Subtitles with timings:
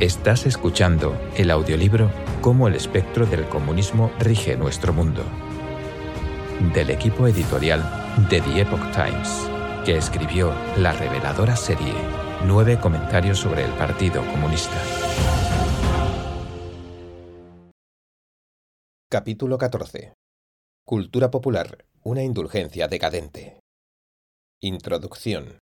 [0.00, 2.10] Estás escuchando el audiolibro
[2.42, 5.24] Cómo el espectro del comunismo rige nuestro mundo,
[6.74, 7.80] del equipo editorial
[8.28, 9.48] de The Epoch Times,
[9.86, 11.94] que escribió la reveladora serie
[12.44, 14.76] Nueve comentarios sobre el Partido Comunista.
[19.08, 20.12] Capítulo 14.
[20.84, 23.60] Cultura popular, una indulgencia decadente.
[24.60, 25.58] Introducción.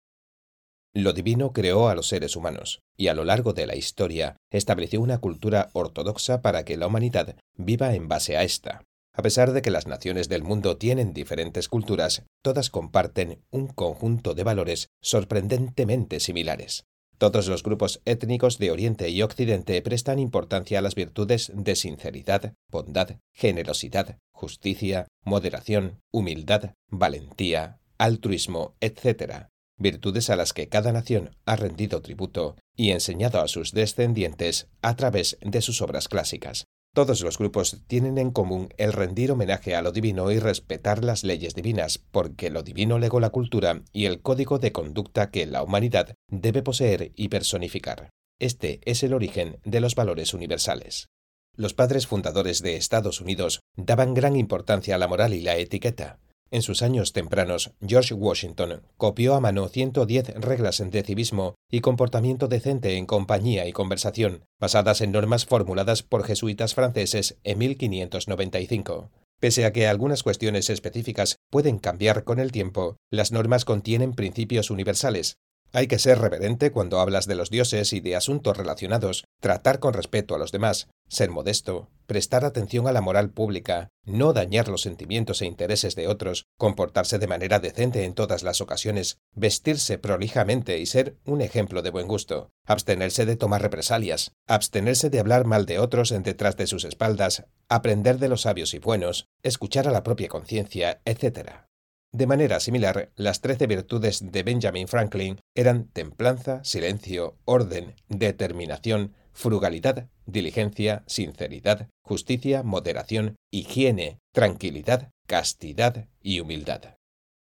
[0.96, 5.02] Lo divino creó a los seres humanos, y a lo largo de la historia estableció
[5.02, 8.84] una cultura ortodoxa para que la humanidad viva en base a esta.
[9.16, 14.36] A pesar de que las naciones del mundo tienen diferentes culturas, todas comparten un conjunto
[14.36, 16.86] de valores sorprendentemente similares.
[17.18, 22.54] Todos los grupos étnicos de Oriente y Occidente prestan importancia a las virtudes de sinceridad,
[22.70, 29.48] bondad, generosidad, justicia, moderación, humildad, valentía, altruismo, etc.,
[29.84, 34.96] virtudes a las que cada nación ha rendido tributo y enseñado a sus descendientes a
[34.96, 36.66] través de sus obras clásicas.
[36.96, 41.24] Todos los grupos tienen en común el rendir homenaje a lo divino y respetar las
[41.24, 45.64] leyes divinas, porque lo divino legó la cultura y el código de conducta que la
[45.64, 48.12] humanidad debe poseer y personificar.
[48.40, 51.08] Este es el origen de los valores universales.
[51.56, 56.20] Los padres fundadores de Estados Unidos daban gran importancia a la moral y la etiqueta.
[56.54, 62.48] En sus años tempranos, George Washington copió a mano 110 reglas de civismo y comportamiento
[62.48, 69.10] decente en compañía y conversación, basadas en normas formuladas por jesuitas franceses en 1595.
[69.40, 74.70] Pese a que algunas cuestiones específicas pueden cambiar con el tiempo, las normas contienen principios
[74.70, 75.38] universales,
[75.74, 79.94] hay que ser reverente cuando hablas de los dioses y de asuntos relacionados, tratar con
[79.94, 84.82] respeto a los demás, ser modesto, prestar atención a la moral pública, no dañar los
[84.82, 90.78] sentimientos e intereses de otros, comportarse de manera decente en todas las ocasiones, vestirse prolijamente
[90.78, 95.66] y ser un ejemplo de buen gusto, abstenerse de tomar represalias, abstenerse de hablar mal
[95.66, 99.92] de otros en detrás de sus espaldas, aprender de los sabios y buenos, escuchar a
[99.92, 101.73] la propia conciencia, etc.
[102.16, 110.10] De manera similar, las trece virtudes de Benjamin Franklin eran templanza, silencio, orden, determinación, frugalidad,
[110.28, 116.98] diligencia, sinceridad, justicia, moderación, higiene, tranquilidad, castidad y humildad.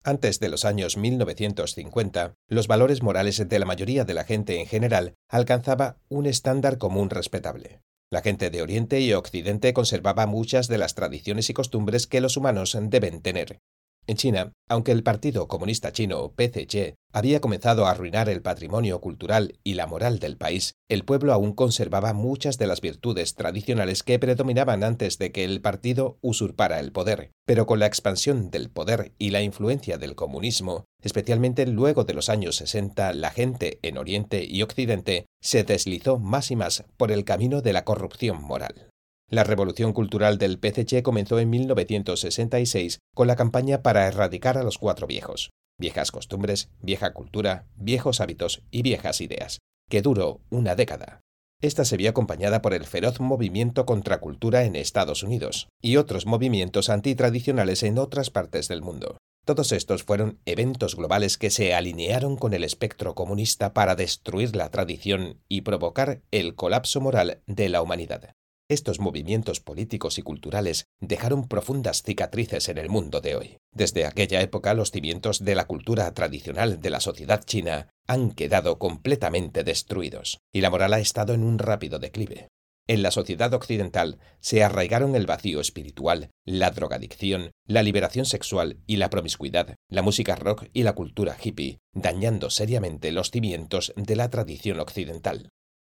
[0.04, 4.68] Antes de los años 1950, los valores morales de la mayoría de la gente en
[4.68, 7.80] general alcanzaba un estándar común respetable.
[8.12, 12.36] La gente de Oriente y Occidente conservaba muchas de las tradiciones y costumbres que los
[12.36, 13.60] humanos deben tener,
[14.08, 19.60] en China, aunque el Partido Comunista Chino, PCC, había comenzado a arruinar el patrimonio cultural
[19.64, 24.20] y la moral del país, el pueblo aún conservaba muchas de las virtudes tradicionales que
[24.20, 27.32] predominaban antes de que el partido usurpara el poder.
[27.46, 32.30] Pero con la expansión del poder y la influencia del comunismo, especialmente luego de los
[32.30, 37.26] años 60, la gente en Oriente y Occidente se deslizó más y más por el
[37.26, 38.87] camino de la corrupción moral.
[39.30, 44.78] La revolución cultural del PCC comenzó en 1966 con la campaña para erradicar a los
[44.78, 51.20] cuatro viejos, viejas costumbres, vieja cultura, viejos hábitos y viejas ideas, que duró una década.
[51.62, 56.26] Esta se vio acompañada por el feroz movimiento contra cultura en Estados Unidos y otros
[56.26, 59.18] movimientos antitradicionales en otras partes del mundo.
[59.44, 64.70] Todos estos fueron eventos globales que se alinearon con el espectro comunista para destruir la
[64.70, 68.32] tradición y provocar el colapso moral de la humanidad.
[68.70, 73.58] Estos movimientos políticos y culturales dejaron profundas cicatrices en el mundo de hoy.
[73.72, 78.78] Desde aquella época los cimientos de la cultura tradicional de la sociedad china han quedado
[78.78, 82.50] completamente destruidos, y la moral ha estado en un rápido declive.
[82.88, 88.98] En la sociedad occidental se arraigaron el vacío espiritual, la drogadicción, la liberación sexual y
[88.98, 94.30] la promiscuidad, la música rock y la cultura hippie, dañando seriamente los cimientos de la
[94.30, 95.50] tradición occidental.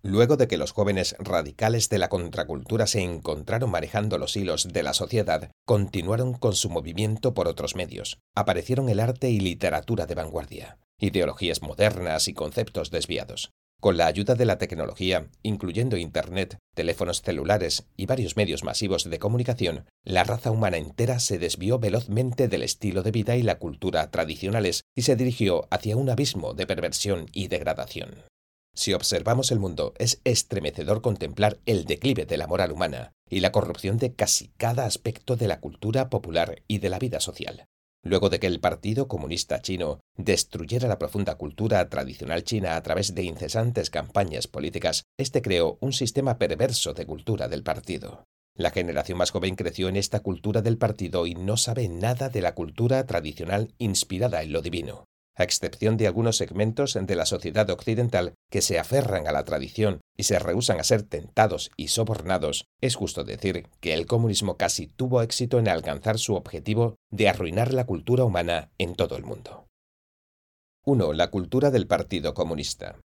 [0.02, 4.84] Luego de que los jóvenes radicales de la contracultura se encontraron manejando los hilos de
[4.84, 8.18] la sociedad, continuaron con su movimiento por otros medios.
[8.36, 13.50] Aparecieron el arte y literatura de vanguardia, ideologías modernas y conceptos desviados.
[13.80, 19.18] Con la ayuda de la tecnología, incluyendo Internet, teléfonos celulares y varios medios masivos de
[19.20, 24.10] comunicación, la raza humana entera se desvió velozmente del estilo de vida y la cultura
[24.10, 28.27] tradicionales y se dirigió hacia un abismo de perversión y degradación.
[28.78, 33.50] Si observamos el mundo, es estremecedor contemplar el declive de la moral humana y la
[33.50, 37.66] corrupción de casi cada aspecto de la cultura popular y de la vida social.
[38.04, 43.16] Luego de que el Partido Comunista Chino destruyera la profunda cultura tradicional china a través
[43.16, 48.26] de incesantes campañas políticas, este creó un sistema perverso de cultura del partido.
[48.54, 52.42] La generación más joven creció en esta cultura del partido y no sabe nada de
[52.42, 55.08] la cultura tradicional inspirada en lo divino.
[55.38, 60.00] A excepción de algunos segmentos de la sociedad occidental que se aferran a la tradición
[60.16, 64.88] y se rehúsan a ser tentados y sobornados, es justo decir que el comunismo casi
[64.88, 69.68] tuvo éxito en alcanzar su objetivo de arruinar la cultura humana en todo el mundo.
[70.84, 71.12] 1.
[71.12, 72.96] La cultura del Partido Comunista.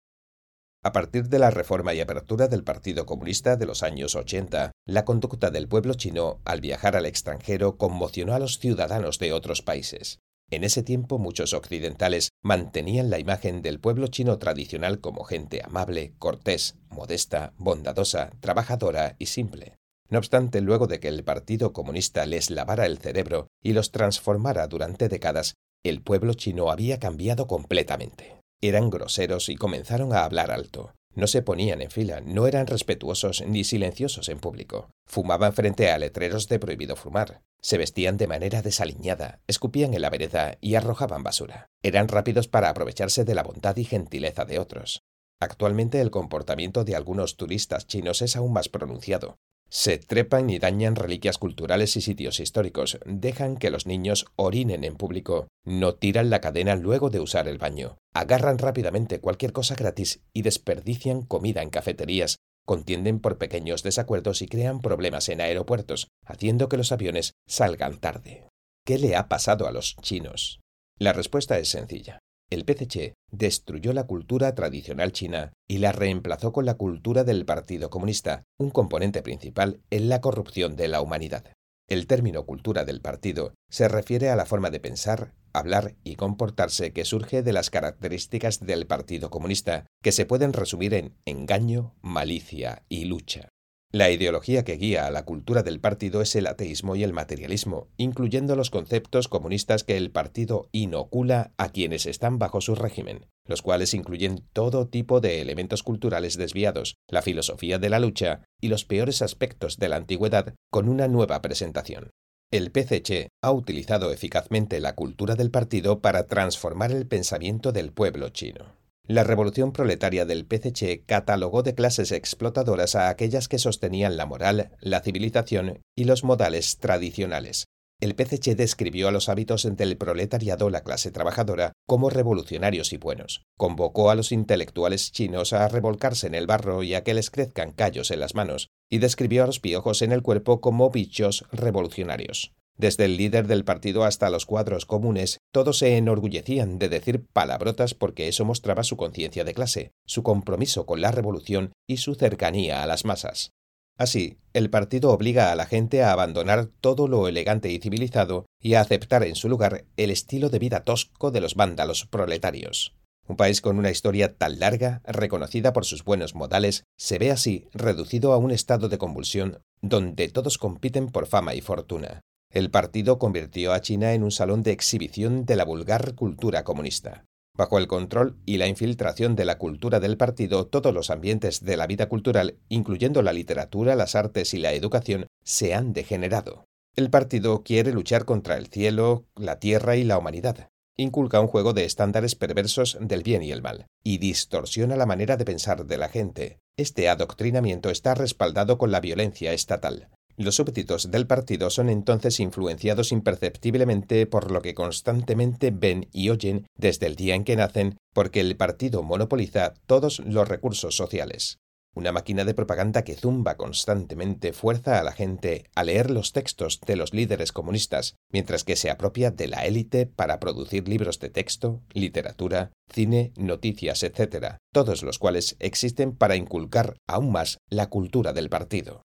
[0.84, 5.04] A partir de la reforma y apertura del Partido Comunista de los años 80, la
[5.04, 10.18] conducta del pueblo chino al viajar al extranjero conmocionó a los ciudadanos de otros países.
[10.52, 16.12] En ese tiempo muchos occidentales mantenían la imagen del pueblo chino tradicional como gente amable,
[16.18, 19.78] cortés, modesta, bondadosa, trabajadora y simple.
[20.10, 24.66] No obstante, luego de que el Partido Comunista les lavara el cerebro y los transformara
[24.66, 28.36] durante décadas, el pueblo chino había cambiado completamente.
[28.60, 30.92] Eran groseros y comenzaron a hablar alto.
[31.14, 34.90] No se ponían en fila, no eran respetuosos ni silenciosos en público.
[35.06, 37.42] Fumaban frente a letreros de prohibido fumar.
[37.60, 41.66] Se vestían de manera desaliñada, escupían en la vereda y arrojaban basura.
[41.82, 45.02] Eran rápidos para aprovecharse de la bondad y gentileza de otros.
[45.42, 49.38] Actualmente el comportamiento de algunos turistas chinos es aún más pronunciado.
[49.68, 54.94] Se trepan y dañan reliquias culturales y sitios históricos, dejan que los niños orinen en
[54.94, 60.22] público, no tiran la cadena luego de usar el baño, agarran rápidamente cualquier cosa gratis
[60.32, 66.68] y desperdician comida en cafeterías, contienden por pequeños desacuerdos y crean problemas en aeropuertos, haciendo
[66.68, 68.46] que los aviones salgan tarde.
[68.86, 70.60] ¿Qué le ha pasado a los chinos?
[71.00, 72.21] La respuesta es sencilla
[72.52, 77.88] el PCC destruyó la cultura tradicional china y la reemplazó con la cultura del Partido
[77.88, 81.44] Comunista, un componente principal en la corrupción de la humanidad.
[81.88, 86.92] El término cultura del partido se refiere a la forma de pensar, hablar y comportarse
[86.92, 92.82] que surge de las características del Partido Comunista, que se pueden resumir en engaño, malicia
[92.88, 93.48] y lucha.
[93.94, 97.88] La ideología que guía a la cultura del partido es el ateísmo y el materialismo,
[97.98, 103.60] incluyendo los conceptos comunistas que el partido inocula a quienes están bajo su régimen, los
[103.60, 108.86] cuales incluyen todo tipo de elementos culturales desviados, la filosofía de la lucha y los
[108.86, 112.12] peores aspectos de la antigüedad con una nueva presentación.
[112.50, 118.30] El PCC ha utilizado eficazmente la cultura del partido para transformar el pensamiento del pueblo
[118.30, 118.81] chino.
[119.08, 124.70] La revolución proletaria del PCC catalogó de clases explotadoras a aquellas que sostenían la moral,
[124.80, 127.66] la civilización y los modales tradicionales.
[128.00, 133.42] El PCC describió a los hábitos del proletariado, la clase trabajadora, como revolucionarios y buenos.
[133.56, 137.70] Convocó a los intelectuales chinos a revolcarse en el barro y a que les crezcan
[137.70, 142.52] callos en las manos, y describió a los piojos en el cuerpo como bichos revolucionarios.
[142.76, 147.94] Desde el líder del partido hasta los cuadros comunes, todos se enorgullecían de decir palabrotas
[147.94, 152.82] porque eso mostraba su conciencia de clase, su compromiso con la revolución y su cercanía
[152.82, 153.50] a las masas.
[153.98, 158.74] Así, el partido obliga a la gente a abandonar todo lo elegante y civilizado y
[158.74, 162.96] a aceptar en su lugar el estilo de vida tosco de los vándalos proletarios.
[163.28, 167.68] Un país con una historia tan larga, reconocida por sus buenos modales, se ve así
[167.72, 172.22] reducido a un estado de convulsión donde todos compiten por fama y fortuna.
[172.52, 177.24] El partido convirtió a China en un salón de exhibición de la vulgar cultura comunista.
[177.56, 181.78] Bajo el control y la infiltración de la cultura del partido, todos los ambientes de
[181.78, 186.66] la vida cultural, incluyendo la literatura, las artes y la educación, se han degenerado.
[186.94, 190.68] El partido quiere luchar contra el cielo, la tierra y la humanidad.
[190.98, 195.38] Inculca un juego de estándares perversos del bien y el mal, y distorsiona la manera
[195.38, 196.58] de pensar de la gente.
[196.76, 200.10] Este adoctrinamiento está respaldado con la violencia estatal.
[200.36, 206.66] Los súbditos del partido son entonces influenciados imperceptiblemente por lo que constantemente ven y oyen
[206.74, 211.58] desde el día en que nacen, porque el partido monopoliza todos los recursos sociales.
[211.94, 216.80] Una máquina de propaganda que zumba constantemente fuerza a la gente a leer los textos
[216.86, 221.28] de los líderes comunistas, mientras que se apropia de la élite para producir libros de
[221.28, 228.32] texto, literatura, cine, noticias, etc., todos los cuales existen para inculcar aún más la cultura
[228.32, 229.02] del partido.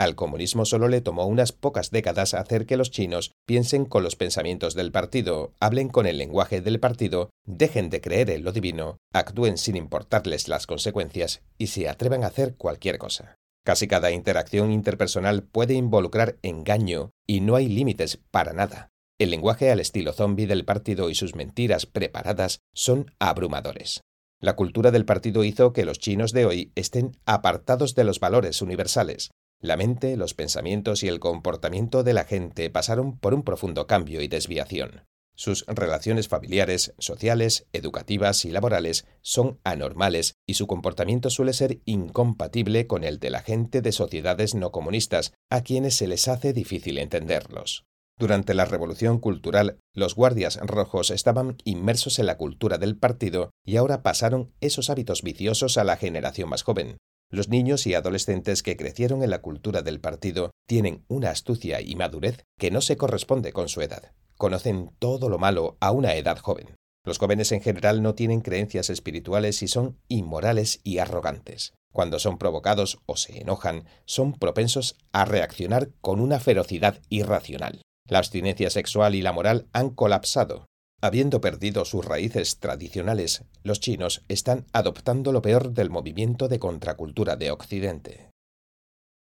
[0.00, 4.16] Al comunismo solo le tomó unas pocas décadas hacer que los chinos piensen con los
[4.16, 8.96] pensamientos del partido, hablen con el lenguaje del partido, dejen de creer en lo divino,
[9.12, 13.34] actúen sin importarles las consecuencias y se atrevan a hacer cualquier cosa.
[13.62, 18.88] Casi cada interacción interpersonal puede involucrar engaño y no hay límites para nada.
[19.18, 24.00] El lenguaje al estilo zombie del partido y sus mentiras preparadas son abrumadores.
[24.40, 28.62] La cultura del partido hizo que los chinos de hoy estén apartados de los valores
[28.62, 29.28] universales,
[29.60, 34.22] la mente, los pensamientos y el comportamiento de la gente pasaron por un profundo cambio
[34.22, 35.04] y desviación.
[35.36, 42.86] Sus relaciones familiares, sociales, educativas y laborales son anormales y su comportamiento suele ser incompatible
[42.86, 46.98] con el de la gente de sociedades no comunistas, a quienes se les hace difícil
[46.98, 47.84] entenderlos.
[48.18, 53.76] Durante la Revolución Cultural, los guardias rojos estaban inmersos en la cultura del partido y
[53.76, 56.98] ahora pasaron esos hábitos viciosos a la generación más joven.
[57.32, 61.94] Los niños y adolescentes que crecieron en la cultura del partido tienen una astucia y
[61.94, 64.12] madurez que no se corresponde con su edad.
[64.36, 66.74] Conocen todo lo malo a una edad joven.
[67.04, 71.72] Los jóvenes en general no tienen creencias espirituales y son inmorales y arrogantes.
[71.92, 77.82] Cuando son provocados o se enojan, son propensos a reaccionar con una ferocidad irracional.
[78.08, 80.66] La abstinencia sexual y la moral han colapsado.
[81.02, 87.36] Habiendo perdido sus raíces tradicionales, los chinos están adoptando lo peor del movimiento de contracultura
[87.36, 88.30] de Occidente.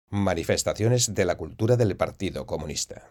[0.09, 3.09] Manifestaciones de la cultura del Partido Comunista.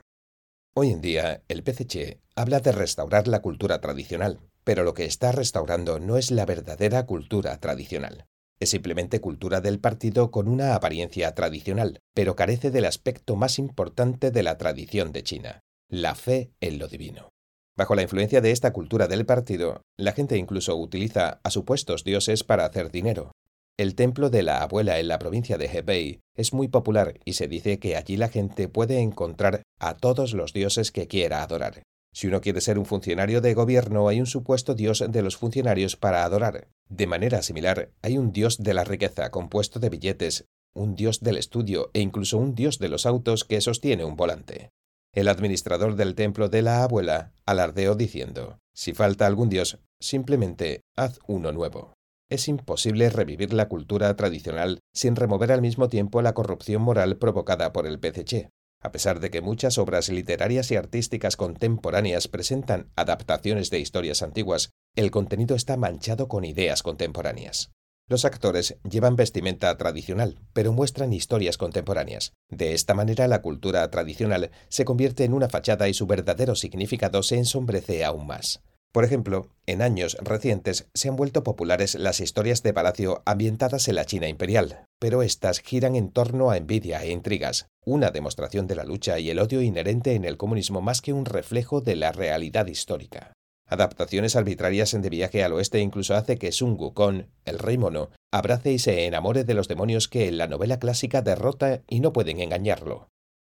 [0.74, 5.32] Hoy en día, el PCC habla de restaurar la cultura tradicional, pero lo que está
[5.32, 8.26] restaurando no es la verdadera cultura tradicional.
[8.60, 14.30] Es simplemente cultura del partido con una apariencia tradicional, pero carece del aspecto más importante
[14.30, 17.30] de la tradición de China, la fe en lo divino.
[17.78, 22.42] Bajo la influencia de esta cultura del partido, la gente incluso utiliza a supuestos dioses
[22.42, 23.30] para hacer dinero.
[23.76, 27.46] El templo de la abuela en la provincia de Hebei es muy popular y se
[27.46, 31.84] dice que allí la gente puede encontrar a todos los dioses que quiera adorar.
[32.12, 35.94] Si uno quiere ser un funcionario de gobierno, hay un supuesto dios de los funcionarios
[35.94, 36.66] para adorar.
[36.88, 41.36] De manera similar, hay un dios de la riqueza compuesto de billetes, un dios del
[41.36, 44.70] estudio e incluso un dios de los autos que sostiene un volante.
[45.18, 51.18] El administrador del templo de la abuela alardeó diciendo, si falta algún dios, simplemente haz
[51.26, 51.92] uno nuevo.
[52.30, 57.72] Es imposible revivir la cultura tradicional sin remover al mismo tiempo la corrupción moral provocada
[57.72, 58.50] por el PCC.
[58.80, 64.70] A pesar de que muchas obras literarias y artísticas contemporáneas presentan adaptaciones de historias antiguas,
[64.94, 67.72] el contenido está manchado con ideas contemporáneas.
[68.08, 72.32] Los actores llevan vestimenta tradicional, pero muestran historias contemporáneas.
[72.48, 77.22] De esta manera la cultura tradicional se convierte en una fachada y su verdadero significado
[77.22, 78.62] se ensombrece aún más.
[78.92, 83.96] Por ejemplo, en años recientes se han vuelto populares las historias de palacio ambientadas en
[83.96, 88.76] la China imperial, pero estas giran en torno a envidia e intrigas, una demostración de
[88.76, 92.12] la lucha y el odio inherente en el comunismo más que un reflejo de la
[92.12, 93.34] realidad histórica.
[93.70, 98.10] Adaptaciones arbitrarias en De viaje al oeste incluso hace que Sun Wukong, el rey mono,
[98.32, 102.14] abrace y se enamore de los demonios que en la novela clásica derrota y no
[102.14, 103.08] pueden engañarlo.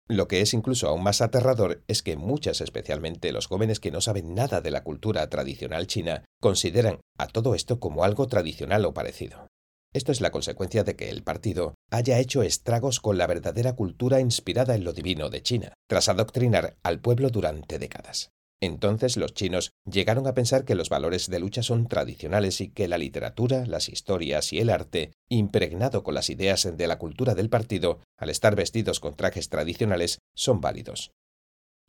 [0.08, 4.00] Lo que es incluso aún más aterrador es que muchas, especialmente los jóvenes que no
[4.00, 8.94] saben nada de la cultura tradicional china, consideran a todo esto como algo tradicional o
[8.94, 9.48] parecido.
[9.92, 14.20] Esto es la consecuencia de que el partido haya hecho estragos con la verdadera cultura
[14.20, 18.30] inspirada en lo divino de China, tras adoctrinar al pueblo durante décadas.
[18.60, 22.88] Entonces los chinos llegaron a pensar que los valores de lucha son tradicionales y que
[22.88, 27.50] la literatura, las historias y el arte, impregnado con las ideas de la cultura del
[27.50, 31.10] partido, al estar vestidos con trajes tradicionales, son válidos.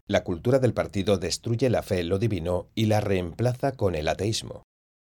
[0.07, 4.07] La cultura del partido destruye la fe en lo divino y la reemplaza con el
[4.07, 4.63] ateísmo.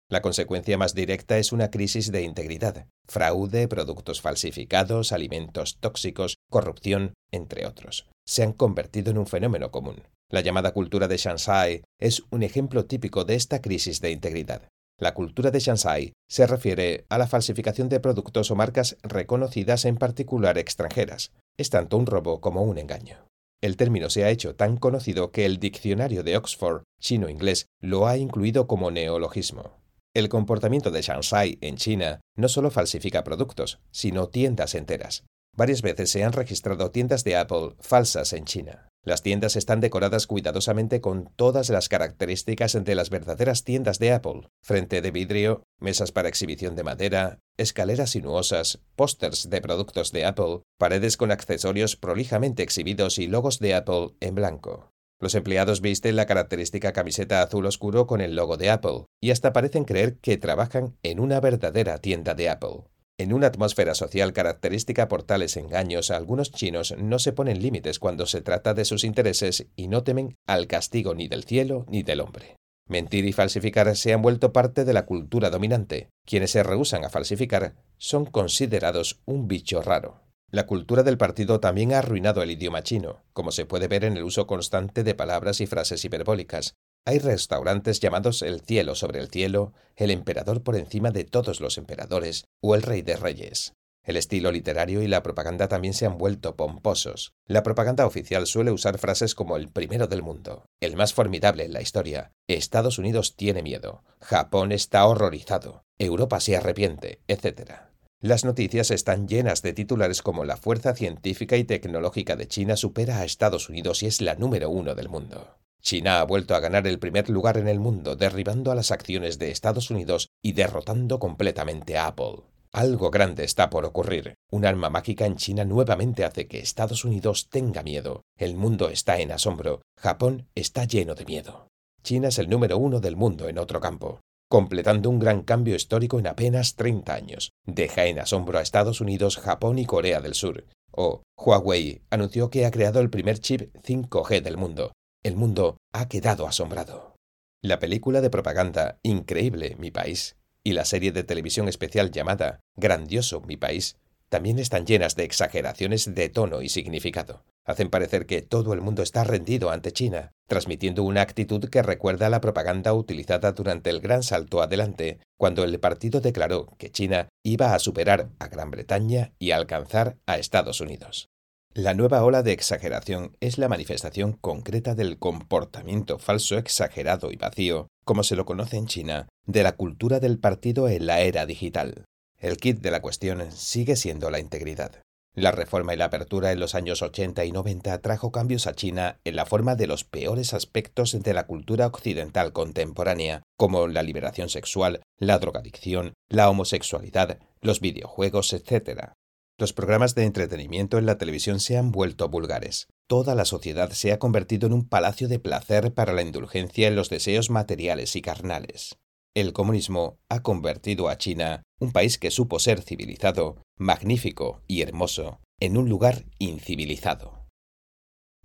[0.09, 7.13] La consecuencia más directa es una crisis de integridad, fraude, productos falsificados, alimentos tóxicos, corrupción,
[7.31, 8.07] entre otros.
[8.25, 10.03] Se han convertido en un fenómeno común.
[10.31, 14.63] La llamada cultura de Shanghai es un ejemplo típico de esta crisis de integridad.
[14.99, 19.97] La cultura de Shanghai se refiere a la falsificación de productos o marcas reconocidas en
[19.97, 21.31] particular extranjeras.
[21.57, 23.27] Es tanto un robo como un engaño.
[23.61, 28.17] El término se ha hecho tan conocido que el diccionario de Oxford chino-inglés lo ha
[28.17, 29.77] incluido como neologismo.
[30.13, 35.23] El comportamiento de Shanghai en China no solo falsifica productos, sino tiendas enteras.
[35.55, 38.89] Varias veces se han registrado tiendas de Apple falsas en China.
[39.05, 44.49] Las tiendas están decoradas cuidadosamente con todas las características de las verdaderas tiendas de Apple.
[44.63, 50.63] Frente de vidrio, mesas para exhibición de madera, escaleras sinuosas, pósters de productos de Apple,
[50.79, 54.89] paredes con accesorios prolijamente exhibidos y logos de Apple en blanco.
[55.19, 59.53] Los empleados visten la característica camiseta azul oscuro con el logo de Apple, y hasta
[59.53, 62.85] parecen creer que trabajan en una verdadera tienda de Apple.
[63.17, 68.25] En una atmósfera social característica por tales engaños, algunos chinos no se ponen límites cuando
[68.25, 72.19] se trata de sus intereses y no temen al castigo ni del cielo ni del
[72.19, 72.57] hombre.
[72.89, 76.09] Mentir y falsificar se han vuelto parte de la cultura dominante.
[76.25, 80.21] Quienes se rehusan a falsificar son considerados un bicho raro.
[80.51, 84.17] La cultura del partido también ha arruinado el idioma chino, como se puede ver en
[84.17, 89.29] el uso constante de palabras y frases hiperbólicas, hay restaurantes llamados el cielo sobre el
[89.29, 93.73] cielo, el emperador por encima de todos los emperadores o el rey de reyes.
[94.03, 97.33] El estilo literario y la propaganda también se han vuelto pomposos.
[97.47, 101.73] La propaganda oficial suele usar frases como el primero del mundo, el más formidable en
[101.73, 107.71] la historia, Estados Unidos tiene miedo, Japón está horrorizado, Europa se arrepiente, etc.
[108.19, 113.19] Las noticias están llenas de titulares como la fuerza científica y tecnológica de China supera
[113.19, 115.57] a Estados Unidos y es la número uno del mundo.
[115.85, 119.37] China ha vuelto a ganar el primer lugar en el mundo, derribando a las acciones
[119.37, 122.41] de Estados Unidos y derrotando completamente a Apple.
[122.71, 124.33] Algo grande está por ocurrir.
[124.51, 128.23] Un arma mágica en China nuevamente hace que Estados Unidos tenga miedo.
[128.35, 129.83] El mundo está en asombro.
[129.95, 131.67] Japón está lleno de miedo.
[132.01, 136.17] China es el número uno del mundo en otro campo, completando un gran cambio histórico
[136.17, 137.51] en apenas 30 años.
[137.63, 140.65] Deja en asombro a Estados Unidos, Japón y Corea del Sur.
[140.91, 144.91] O Huawei anunció que ha creado el primer chip 5G del mundo,
[145.25, 147.15] el mundo ha quedado asombrado.
[147.63, 153.41] La película de propaganda Increíble, mi país, y la serie de televisión especial llamada Grandioso,
[153.41, 153.97] mi país,
[154.29, 157.43] también están llenas de exageraciones de tono y significado.
[157.65, 162.27] Hacen parecer que todo el mundo está rendido ante China, transmitiendo una actitud que recuerda
[162.27, 167.29] a la propaganda utilizada durante el gran salto adelante, cuando el partido declaró que China
[167.43, 171.29] iba a superar a Gran Bretaña y alcanzar a Estados Unidos.
[171.77, 177.89] La nueva ola de exageración es la manifestación concreta del comportamiento falso, exagerado y vacío,
[178.05, 182.05] como se lo conoce en China, de la cultura del partido en la era digital.
[182.37, 185.01] El kit de la cuestión sigue siendo la integridad.
[185.33, 189.19] La reforma y la apertura en los años 80 y 90 trajo cambios a China
[189.25, 194.47] en la forma de los peores aspectos de la cultura occidental contemporánea, como la liberación
[194.47, 199.11] sexual, la drogadicción, la homosexualidad, los videojuegos, etc.
[199.57, 202.87] Los programas de entretenimiento en la televisión se han vuelto vulgares.
[203.07, 206.95] Toda la sociedad se ha convertido en un palacio de placer para la indulgencia en
[206.97, 208.97] los deseos materiales y carnales.
[209.33, 215.39] El comunismo ha convertido a China, un país que supo ser civilizado, magnífico y hermoso,
[215.61, 217.47] en un lugar incivilizado.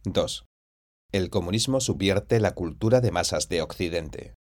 [0.05, 0.45] 2.
[1.11, 4.35] El comunismo subvierte la cultura de masas de Occidente.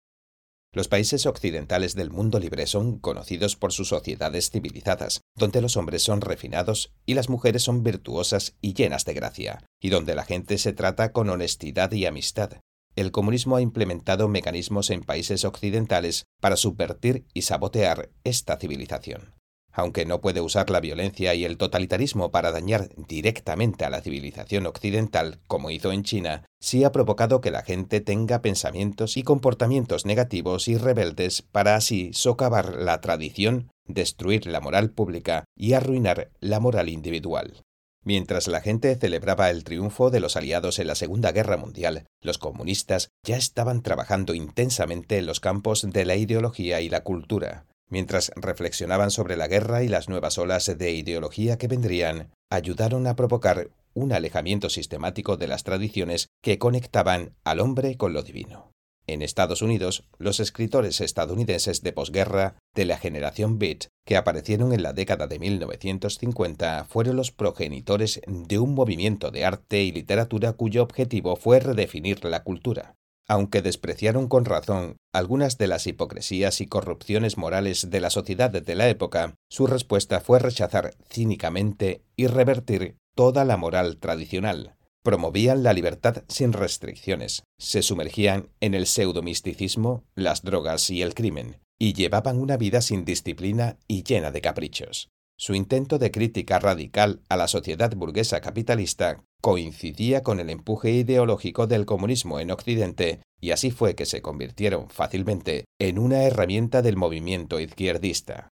[0.72, 6.04] Los países occidentales del mundo libre son conocidos por sus sociedades civilizadas, donde los hombres
[6.04, 10.60] son refinados y las mujeres son virtuosas y llenas de gracia, y donde la gente
[10.60, 12.60] se trata con honestidad y amistad.
[12.96, 19.39] El comunismo ha implementado mecanismos en países occidentales para subvertir y sabotear esta civilización
[19.72, 24.66] aunque no puede usar la violencia y el totalitarismo para dañar directamente a la civilización
[24.66, 30.06] occidental, como hizo en China, sí ha provocado que la gente tenga pensamientos y comportamientos
[30.06, 36.60] negativos y rebeldes para así socavar la tradición, destruir la moral pública y arruinar la
[36.60, 37.64] moral individual.
[38.04, 42.38] Mientras la gente celebraba el triunfo de los aliados en la Segunda Guerra Mundial, los
[42.38, 47.66] comunistas ya estaban trabajando intensamente en los campos de la ideología y la cultura.
[47.90, 53.16] Mientras reflexionaban sobre la guerra y las nuevas olas de ideología que vendrían, ayudaron a
[53.16, 58.72] provocar un alejamiento sistemático de las tradiciones que conectaban al hombre con lo divino.
[59.08, 64.84] En Estados Unidos, los escritores estadounidenses de posguerra de la generación Beat, que aparecieron en
[64.84, 70.84] la década de 1950, fueron los progenitores de un movimiento de arte y literatura cuyo
[70.84, 72.96] objetivo fue redefinir la cultura
[73.30, 78.76] aunque despreciaron con razón algunas de las hipocresías y corrupciones morales de la sociedad de
[78.76, 84.76] la época, su respuesta fue rechazar cínicamente y revertir toda la moral tradicional.
[85.04, 91.60] Promovían la libertad sin restricciones, se sumergían en el pseudomisticismo, las drogas y el crimen,
[91.78, 95.10] y llevaban una vida sin disciplina y llena de caprichos.
[95.42, 101.66] Su intento de crítica radical a la sociedad burguesa capitalista coincidía con el empuje ideológico
[101.66, 106.98] del comunismo en Occidente y así fue que se convirtieron fácilmente en una herramienta del
[106.98, 108.50] movimiento izquierdista.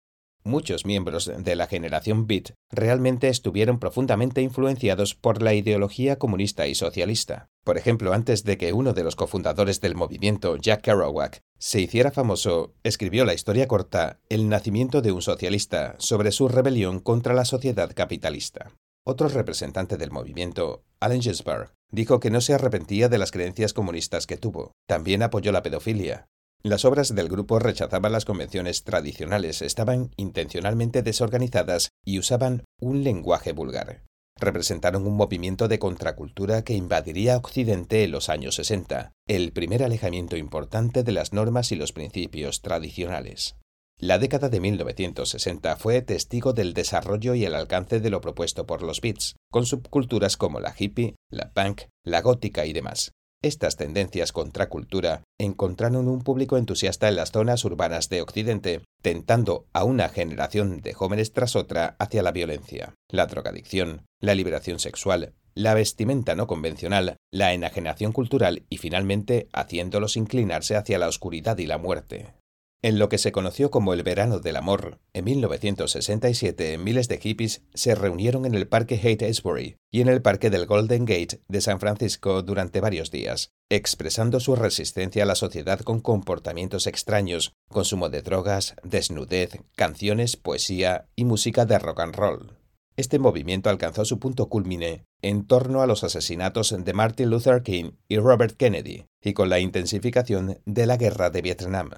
[0.46, 6.76] Muchos miembros de la generación Beat realmente estuvieron profundamente influenciados por la ideología comunista y
[6.76, 7.48] socialista.
[7.64, 12.12] Por ejemplo, antes de que uno de los cofundadores del movimiento, Jack Kerouac, se hiciera
[12.12, 17.44] famoso, escribió la historia corta El nacimiento de un socialista sobre su rebelión contra la
[17.44, 18.70] sociedad capitalista.
[19.04, 24.28] Otro representante del movimiento, Allen Ginsberg, dijo que no se arrepentía de las creencias comunistas
[24.28, 24.70] que tuvo.
[24.86, 26.28] También apoyó la pedofilia.
[26.66, 33.52] Las obras del grupo rechazaban las convenciones tradicionales, estaban intencionalmente desorganizadas y usaban un lenguaje
[33.52, 34.02] vulgar.
[34.36, 40.36] Representaron un movimiento de contracultura que invadiría Occidente en los años 60, el primer alejamiento
[40.36, 43.54] importante de las normas y los principios tradicionales.
[44.00, 48.82] La década de 1960 fue testigo del desarrollo y el alcance de lo propuesto por
[48.82, 53.12] los beats, con subculturas como la hippie, la punk, la gótica y demás.
[53.46, 59.66] Estas tendencias contra cultura encontraron un público entusiasta en las zonas urbanas de Occidente, tentando
[59.72, 65.32] a una generación de jóvenes tras otra hacia la violencia, la drogadicción, la liberación sexual,
[65.54, 71.66] la vestimenta no convencional, la enajenación cultural y finalmente haciéndolos inclinarse hacia la oscuridad y
[71.66, 72.34] la muerte.
[72.82, 77.62] En lo que se conoció como el Verano del Amor, en 1967 miles de hippies
[77.74, 81.80] se reunieron en el Parque Haight-Ashbury y en el Parque del Golden Gate de San
[81.80, 88.22] Francisco durante varios días, expresando su resistencia a la sociedad con comportamientos extraños, consumo de
[88.22, 92.52] drogas, desnudez, canciones, poesía y música de rock and roll.
[92.96, 97.92] Este movimiento alcanzó su punto culmine en torno a los asesinatos de Martin Luther King
[98.08, 101.90] y Robert Kennedy y con la intensificación de la guerra de Vietnam.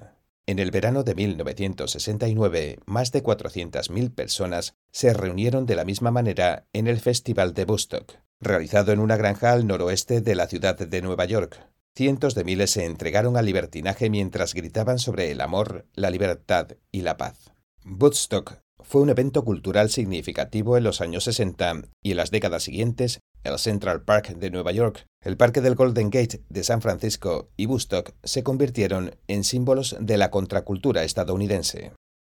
[0.49, 6.65] En el verano de 1969, más de 400.000 personas se reunieron de la misma manera
[6.73, 11.01] en el Festival de Woodstock, realizado en una granja al noroeste de la ciudad de
[11.03, 11.69] Nueva York.
[11.93, 17.03] Cientos de miles se entregaron al libertinaje mientras gritaban sobre el amor, la libertad y
[17.03, 17.51] la paz.
[17.85, 23.19] Woodstock fue un evento cultural significativo en los años 60 y en las décadas siguientes,
[23.43, 27.65] el Central Park de Nueva York, el Parque del Golden Gate de San Francisco y
[27.65, 31.91] Woodstock se convirtieron en símbolos de la contracultura estadounidense.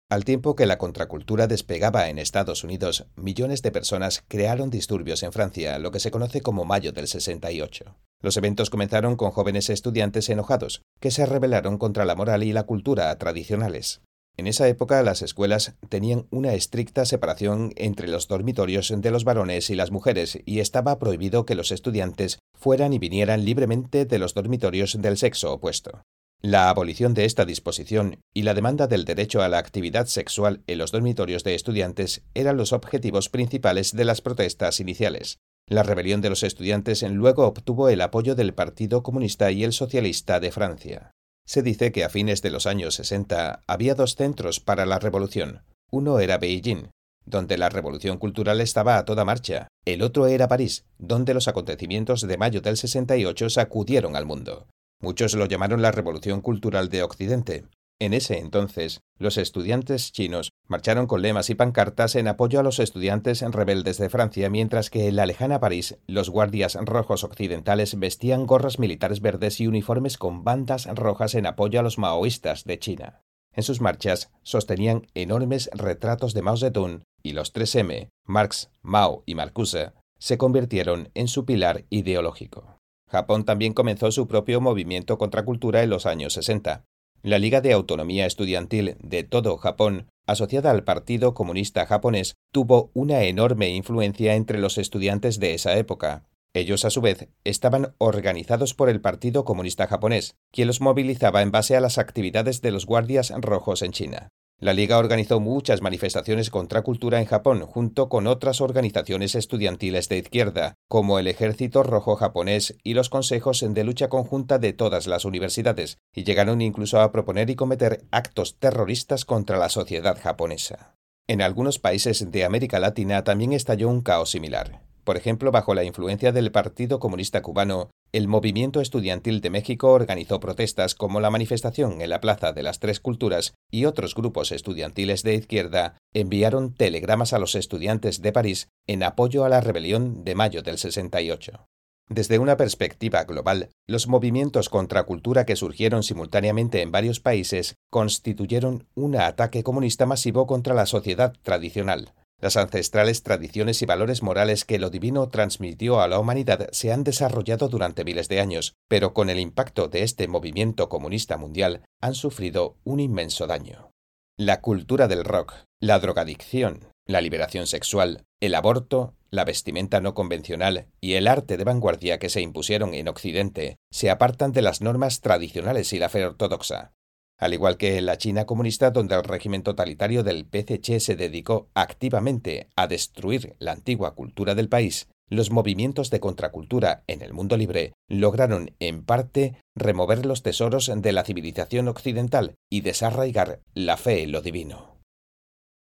[0.07, 5.31] Al tiempo que la contracultura despegaba en Estados Unidos, millones de personas crearon disturbios en
[5.31, 7.95] Francia, lo que se conoce como Mayo del 68.
[8.21, 12.63] Los eventos comenzaron con jóvenes estudiantes enojados, que se rebelaron contra la moral y la
[12.63, 14.01] cultura tradicionales.
[14.37, 19.69] En esa época las escuelas tenían una estricta separación entre los dormitorios de los varones
[19.69, 24.33] y las mujeres y estaba prohibido que los estudiantes fueran y vinieran libremente de los
[24.33, 26.01] dormitorios del sexo opuesto.
[26.41, 30.77] La abolición de esta disposición y la demanda del derecho a la actividad sexual en
[30.77, 35.39] los dormitorios de estudiantes eran los objetivos principales de las protestas iniciales.
[35.67, 40.39] La rebelión de los estudiantes luego obtuvo el apoyo del Partido Comunista y el Socialista
[40.39, 41.14] de Francia.
[41.47, 45.61] Se dice que a fines de los años 60 había dos centros para la revolución.
[45.91, 46.89] Uno era Beijing,
[47.25, 49.67] donde la revolución cultural estaba a toda marcha.
[49.85, 54.67] El otro era París, donde los acontecimientos de mayo del 68 sacudieron al mundo.
[55.01, 57.65] Muchos lo llamaron la revolución cultural de Occidente.
[57.99, 62.79] En ese entonces, los estudiantes chinos marcharon con lemas y pancartas en apoyo a los
[62.79, 68.45] estudiantes rebeldes de Francia, mientras que en la lejana París los guardias rojos occidentales vestían
[68.45, 73.21] gorras militares verdes y uniformes con bandas rojas en apoyo a los maoístas de China.
[73.53, 79.35] En sus marchas sostenían enormes retratos de Mao Zedong y los 3M, Marx, Mao y
[79.35, 82.77] Marcuse, se convirtieron en su pilar ideológico.
[83.09, 86.83] Japón también comenzó su propio movimiento contracultura en los años 60.
[87.21, 93.23] La Liga de Autonomía Estudiantil de todo Japón, asociada al Partido Comunista Japonés, tuvo una
[93.23, 96.25] enorme influencia entre los estudiantes de esa época.
[96.53, 101.51] Ellos, a su vez, estaban organizados por el Partido Comunista Japonés, quien los movilizaba en
[101.51, 104.29] base a las actividades de los guardias rojos en China.
[104.57, 110.17] La Liga organizó muchas manifestaciones contra cultura en Japón junto con otras organizaciones estudiantiles de
[110.19, 115.25] izquierda, como el Ejército Rojo japonés y los consejos de lucha conjunta de todas las
[115.25, 120.95] universidades, y llegaron incluso a proponer y cometer actos terroristas contra la sociedad japonesa.
[121.27, 124.83] En algunos países de América Latina también estalló un caos similar.
[125.05, 130.39] Por ejemplo, bajo la influencia del Partido Comunista Cubano, el movimiento estudiantil de México organizó
[130.39, 135.21] protestas como la manifestación en la Plaza de las Tres Culturas y otros grupos estudiantiles
[135.21, 140.33] de izquierda enviaron telegramas a los estudiantes de París en apoyo a la rebelión de
[140.33, 141.67] mayo del 68.
[142.09, 148.87] Desde una perspectiva global, los movimientos contra cultura que surgieron simultáneamente en varios países constituyeron
[148.95, 154.79] un ataque comunista masivo contra la sociedad tradicional, las ancestrales tradiciones y valores morales que
[154.79, 159.29] lo divino transmitió a la humanidad se han desarrollado durante miles de años, pero con
[159.29, 163.91] el impacto de este movimiento comunista mundial han sufrido un inmenso daño.
[164.37, 170.87] La cultura del rock, la drogadicción, la liberación sexual, el aborto, la vestimenta no convencional
[170.99, 175.21] y el arte de vanguardia que se impusieron en Occidente se apartan de las normas
[175.21, 176.93] tradicionales y la fe ortodoxa,
[177.37, 181.69] al igual que en la China comunista, donde el régimen totalitario del PCC se dedicó
[181.73, 187.57] activamente a destruir la antigua cultura del país, los movimientos de contracultura en el mundo
[187.57, 194.23] libre lograron, en parte, remover los tesoros de la civilización occidental y desarraigar la fe
[194.23, 194.99] en lo divino.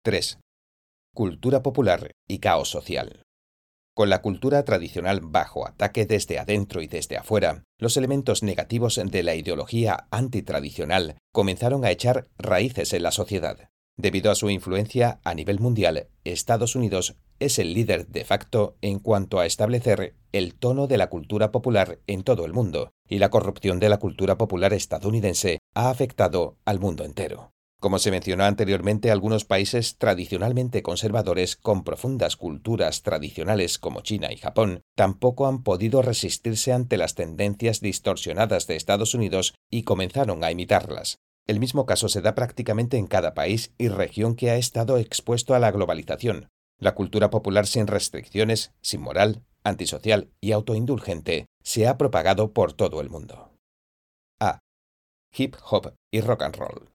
[0.05, 0.39] 3.
[1.15, 3.23] Cultura popular y caos social.
[4.01, 9.23] Con la cultura tradicional bajo ataque desde adentro y desde afuera, los elementos negativos de
[9.23, 13.69] la ideología antitradicional comenzaron a echar raíces en la sociedad.
[13.99, 19.01] Debido a su influencia a nivel mundial, Estados Unidos es el líder de facto en
[19.01, 23.29] cuanto a establecer el tono de la cultura popular en todo el mundo, y la
[23.29, 27.53] corrupción de la cultura popular estadounidense ha afectado al mundo entero.
[27.81, 34.37] Como se mencionó anteriormente, algunos países tradicionalmente conservadores con profundas culturas tradicionales como China y
[34.37, 40.51] Japón tampoco han podido resistirse ante las tendencias distorsionadas de Estados Unidos y comenzaron a
[40.51, 41.21] imitarlas.
[41.47, 45.55] El mismo caso se da prácticamente en cada país y región que ha estado expuesto
[45.55, 46.49] a la globalización.
[46.79, 53.01] La cultura popular sin restricciones, sin moral, antisocial y autoindulgente se ha propagado por todo
[53.01, 53.55] el mundo.
[54.39, 54.59] A.
[55.35, 56.90] Hip hop y rock and roll.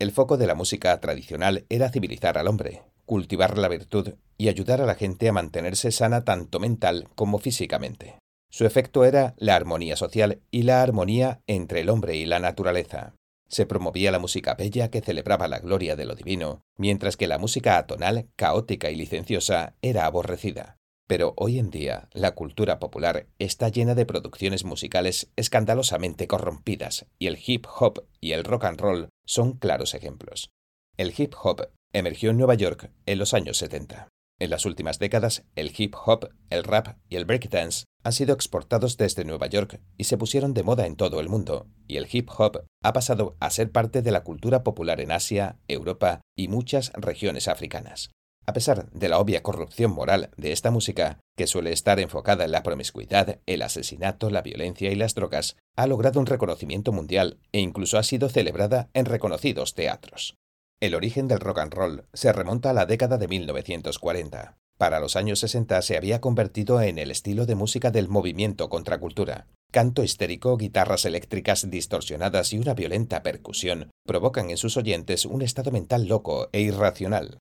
[0.00, 4.80] El foco de la música tradicional era civilizar al hombre, cultivar la virtud y ayudar
[4.80, 8.16] a la gente a mantenerse sana tanto mental como físicamente.
[8.48, 13.14] Su efecto era la armonía social y la armonía entre el hombre y la naturaleza.
[13.48, 17.38] Se promovía la música bella que celebraba la gloria de lo divino, mientras que la
[17.38, 20.77] música atonal, caótica y licenciosa era aborrecida.
[21.08, 27.28] Pero hoy en día la cultura popular está llena de producciones musicales escandalosamente corrompidas, y
[27.28, 30.50] el hip hop y el rock and roll son claros ejemplos.
[30.98, 34.08] El hip hop emergió en Nueva York en los años 70.
[34.38, 38.98] En las últimas décadas, el hip hop, el rap y el breakdance han sido exportados
[38.98, 42.28] desde Nueva York y se pusieron de moda en todo el mundo, y el hip
[42.36, 46.92] hop ha pasado a ser parte de la cultura popular en Asia, Europa y muchas
[46.94, 48.10] regiones africanas.
[48.48, 52.50] A pesar de la obvia corrupción moral de esta música, que suele estar enfocada en
[52.50, 57.60] la promiscuidad, el asesinato, la violencia y las drogas, ha logrado un reconocimiento mundial e
[57.60, 60.34] incluso ha sido celebrada en reconocidos teatros.
[60.80, 64.56] El origen del rock and roll se remonta a la década de 1940.
[64.78, 69.46] Para los años 60 se había convertido en el estilo de música del movimiento contracultura.
[69.70, 75.70] Canto histérico, guitarras eléctricas distorsionadas y una violenta percusión provocan en sus oyentes un estado
[75.70, 77.40] mental loco e irracional.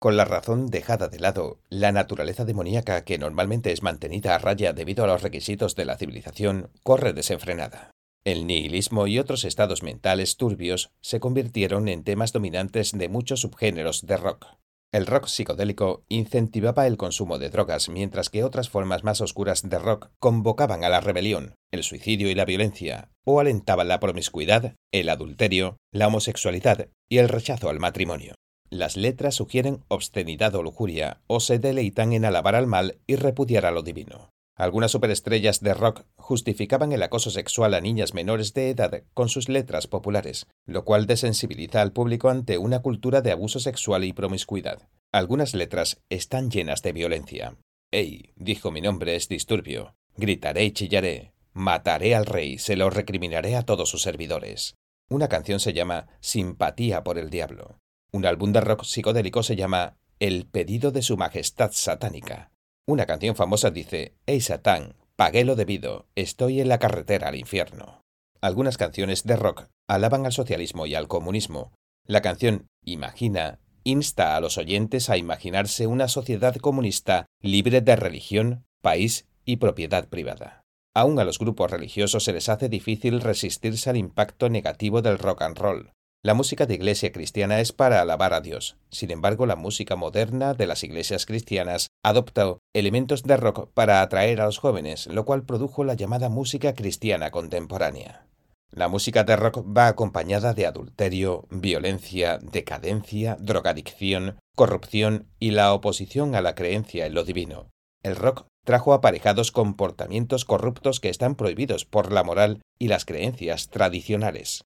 [0.00, 4.72] Con la razón dejada de lado, la naturaleza demoníaca que normalmente es mantenida a raya
[4.72, 7.90] debido a los requisitos de la civilización corre desenfrenada.
[8.24, 14.06] El nihilismo y otros estados mentales turbios se convirtieron en temas dominantes de muchos subgéneros
[14.06, 14.46] de rock.
[14.92, 19.78] El rock psicodélico incentivaba el consumo de drogas, mientras que otras formas más oscuras de
[19.80, 25.08] rock convocaban a la rebelión, el suicidio y la violencia, o alentaban la promiscuidad, el
[25.08, 28.34] adulterio, la homosexualidad y el rechazo al matrimonio.
[28.70, 33.64] Las letras sugieren obscenidad o lujuria, o se deleitan en alabar al mal y repudiar
[33.64, 34.30] a lo divino.
[34.58, 39.48] Algunas superestrellas de rock justificaban el acoso sexual a niñas menores de edad con sus
[39.48, 44.88] letras populares, lo cual desensibiliza al público ante una cultura de abuso sexual y promiscuidad.
[45.12, 47.56] Algunas letras están llenas de violencia.
[47.90, 49.94] Ey, dijo mi nombre es disturbio.
[50.16, 51.32] Gritaré y chillaré.
[51.52, 54.74] Mataré al rey, se lo recriminaré a todos sus servidores.
[55.08, 57.78] Una canción se llama Simpatía por el Diablo.
[58.10, 62.50] Un álbum de rock psicodélico se llama El pedido de su majestad satánica.
[62.86, 68.00] Una canción famosa dice, Hey Satán, pagué lo debido, estoy en la carretera al infierno.
[68.40, 71.74] Algunas canciones de rock alaban al socialismo y al comunismo.
[72.06, 78.64] La canción Imagina insta a los oyentes a imaginarse una sociedad comunista libre de religión,
[78.80, 80.62] país y propiedad privada.
[80.94, 85.42] Aún a los grupos religiosos se les hace difícil resistirse al impacto negativo del rock
[85.42, 85.92] and roll.
[86.24, 88.76] La música de iglesia cristiana es para alabar a Dios.
[88.90, 94.40] Sin embargo, la música moderna de las iglesias cristianas adoptó elementos de rock para atraer
[94.40, 98.26] a los jóvenes, lo cual produjo la llamada música cristiana contemporánea.
[98.72, 106.34] La música de rock va acompañada de adulterio, violencia, decadencia, drogadicción, corrupción y la oposición
[106.34, 107.68] a la creencia en lo divino.
[108.02, 113.68] El rock trajo aparejados comportamientos corruptos que están prohibidos por la moral y las creencias
[113.68, 114.64] tradicionales.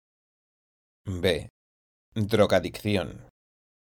[1.05, 1.49] B.
[2.15, 3.27] Drogadicción.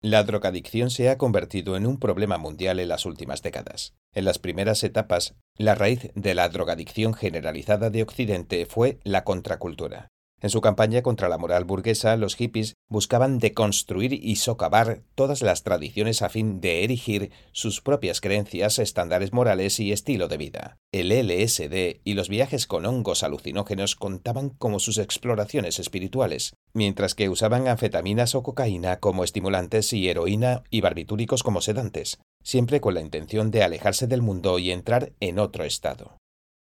[0.02, 3.94] La drogadicción se ha convertido en un problema mundial en las últimas décadas.
[4.14, 10.08] En las primeras etapas, la raíz de la drogadicción generalizada de Occidente fue la contracultura.
[10.44, 15.64] En su campaña contra la moral burguesa, los hippies buscaban deconstruir y socavar todas las
[15.64, 20.78] tradiciones a fin de erigir sus propias creencias, estándares morales y estilo de vida.
[20.92, 27.30] El LSD y los viajes con hongos alucinógenos contaban como sus exploraciones espirituales, mientras que
[27.30, 33.02] usaban anfetaminas o cocaína como estimulantes y heroína y barbitúricos como sedantes, siempre con la
[33.02, 36.18] intención de alejarse del mundo y entrar en otro estado.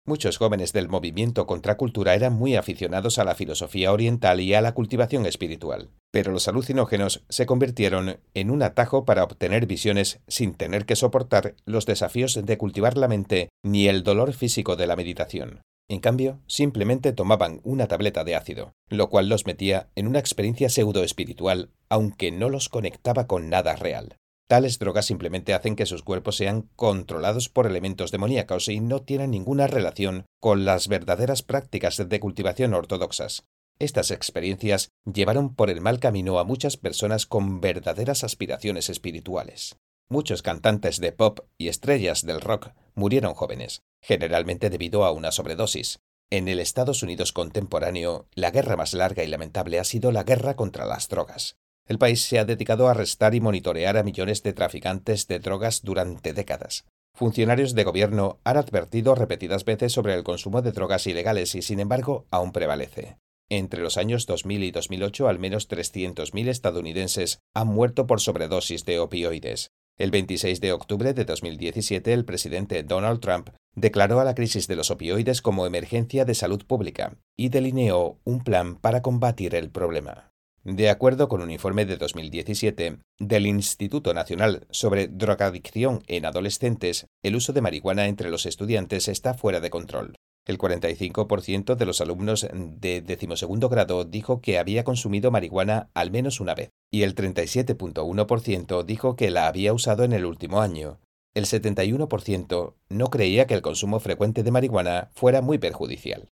[0.10, 4.74] Muchos jóvenes del movimiento contracultura eran muy aficionados a la filosofía oriental y a la
[4.74, 10.88] cultivación espiritual, pero los alucinógenos se convirtieron en un atajo para obtener visiones sin tener
[10.88, 15.62] que soportar los desafíos de cultivar la mente ni el dolor físico de la meditación.
[15.88, 20.70] En cambio, simplemente tomaban una tableta de ácido, lo cual los metía en una experiencia
[20.70, 24.16] pseudo espiritual, aunque no los conectaba con nada real.
[24.50, 29.30] Tales drogas simplemente hacen que sus cuerpos sean controlados por elementos demoníacos y no tienen
[29.30, 33.44] ninguna relación con las verdaderas prácticas de cultivación ortodoxas.
[33.78, 39.78] Estas experiencias llevaron por el mal camino a muchas personas con verdaderas aspiraciones espirituales.
[40.10, 46.00] Muchos cantantes de pop y estrellas del rock murieron jóvenes, generalmente debido a una sobredosis.
[46.32, 50.56] En el Estados Unidos contemporáneo, la guerra más larga y lamentable ha sido la guerra
[50.56, 51.56] contra las drogas.
[51.90, 55.82] El país se ha dedicado a arrestar y monitorear a millones de traficantes de drogas
[55.82, 56.86] durante décadas.
[57.16, 61.80] Funcionarios de gobierno han advertido repetidas veces sobre el consumo de drogas ilegales y, sin
[61.80, 63.18] embargo, aún prevalece.
[63.50, 69.00] Entre los años 2000 y 2008, al menos 300.000 estadounidenses han muerto por sobredosis de
[69.00, 69.72] opioides.
[69.98, 74.76] El 26 de octubre de 2017, el presidente Donald Trump declaró a la crisis de
[74.76, 80.30] los opioides como emergencia de salud pública y delineó un plan para combatir el problema.
[80.64, 87.38] De acuerdo con un informe de 2017 del Instituto Nacional sobre Drogadicción en Adolescentes, el
[87.38, 90.16] uso de marihuana entre los estudiantes está fuera de control.
[90.46, 96.42] El 45% de los alumnos de decimosegundo grado dijo que había consumido marihuana al menos
[96.42, 101.00] una vez, y el 37.1% dijo que la había usado en el último año.
[101.36, 106.28] El 71% no creía que el consumo frecuente de marihuana fuera muy perjudicial.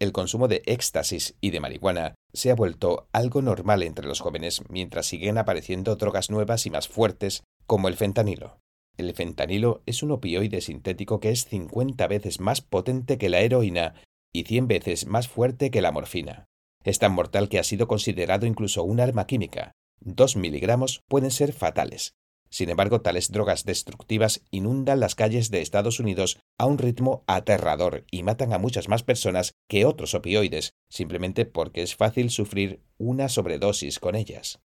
[0.00, 4.62] El consumo de éxtasis y de marihuana se ha vuelto algo normal entre los jóvenes
[4.68, 8.60] mientras siguen apareciendo drogas nuevas y más fuertes como el fentanilo.
[8.96, 13.94] El fentanilo es un opioide sintético que es 50 veces más potente que la heroína
[14.32, 16.46] y 100 veces más fuerte que la morfina.
[16.84, 19.72] Es tan mortal que ha sido considerado incluso un arma química.
[20.00, 22.12] Dos miligramos pueden ser fatales.
[22.50, 28.04] Sin embargo, tales drogas destructivas inundan las calles de Estados Unidos a un ritmo aterrador
[28.10, 33.28] y matan a muchas más personas que otros opioides, simplemente porque es fácil sufrir una
[33.28, 34.60] sobredosis con ellas.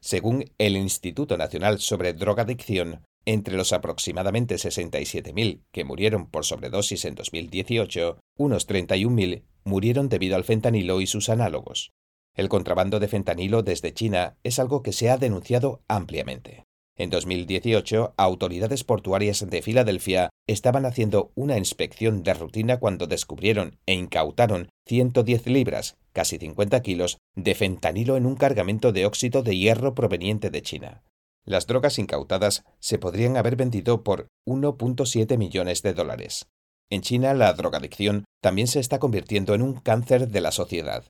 [0.00, 7.14] Según el Instituto Nacional sobre Drogadicción, entre los aproximadamente 67.000 que murieron por sobredosis en
[7.14, 11.92] 2018, unos 31.000 murieron debido al fentanilo y sus análogos.
[12.34, 16.67] El contrabando de fentanilo desde China es algo que se ha denunciado ampliamente.
[16.98, 23.94] En 2018, autoridades portuarias de Filadelfia estaban haciendo una inspección de rutina cuando descubrieron e
[23.94, 29.94] incautaron 110 libras, casi 50 kilos, de fentanilo en un cargamento de óxido de hierro
[29.94, 31.04] proveniente de China.
[31.44, 36.46] Las drogas incautadas se podrían haber vendido por 1.7 millones de dólares.
[36.90, 41.04] En China la drogadicción también se está convirtiendo en un cáncer de la sociedad.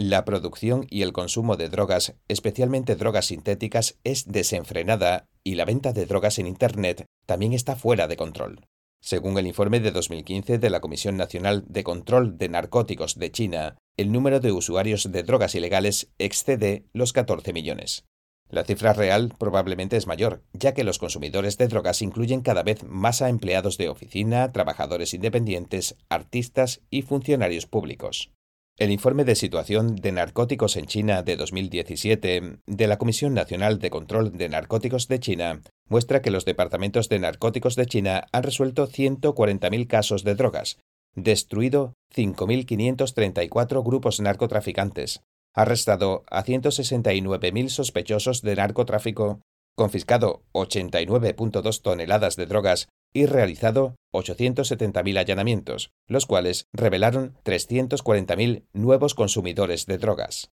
[0.00, 5.92] La producción y el consumo de drogas, especialmente drogas sintéticas, es desenfrenada y la venta
[5.92, 8.64] de drogas en Internet también está fuera de control.
[9.02, 13.76] Según el informe de 2015 de la Comisión Nacional de Control de Narcóticos de China,
[13.96, 18.04] el número de usuarios de drogas ilegales excede los 14 millones.
[18.48, 22.84] La cifra real probablemente es mayor, ya que los consumidores de drogas incluyen cada vez
[22.84, 28.30] más a empleados de oficina, trabajadores independientes, artistas y funcionarios públicos.
[28.78, 33.90] El informe de situación de narcóticos en China de 2017 de la Comisión Nacional de
[33.90, 38.86] Control de Narcóticos de China muestra que los departamentos de narcóticos de China han resuelto
[38.86, 40.78] 140.000 casos de drogas,
[41.16, 45.22] destruido 5.534 grupos narcotraficantes,
[45.56, 49.40] arrestado a 169.000 sospechosos de narcotráfico,
[49.74, 59.86] confiscado 89.2 toneladas de drogas y realizado 870.000 allanamientos, los cuales revelaron 340.000 nuevos consumidores
[59.86, 60.50] de drogas.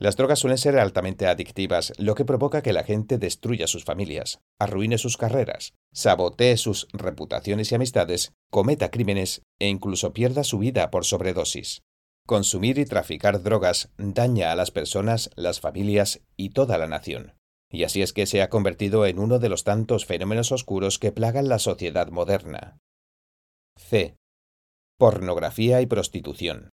[0.00, 4.38] Las drogas suelen ser altamente adictivas, lo que provoca que la gente destruya sus familias,
[4.60, 10.92] arruine sus carreras, sabotee sus reputaciones y amistades, cometa crímenes e incluso pierda su vida
[10.92, 11.82] por sobredosis.
[12.26, 17.37] Consumir y traficar drogas daña a las personas, las familias y toda la nación.
[17.70, 21.12] Y así es que se ha convertido en uno de los tantos fenómenos oscuros que
[21.12, 22.78] plagan la sociedad moderna.
[23.76, 24.16] C.
[24.98, 26.70] Pornografía y prostitución.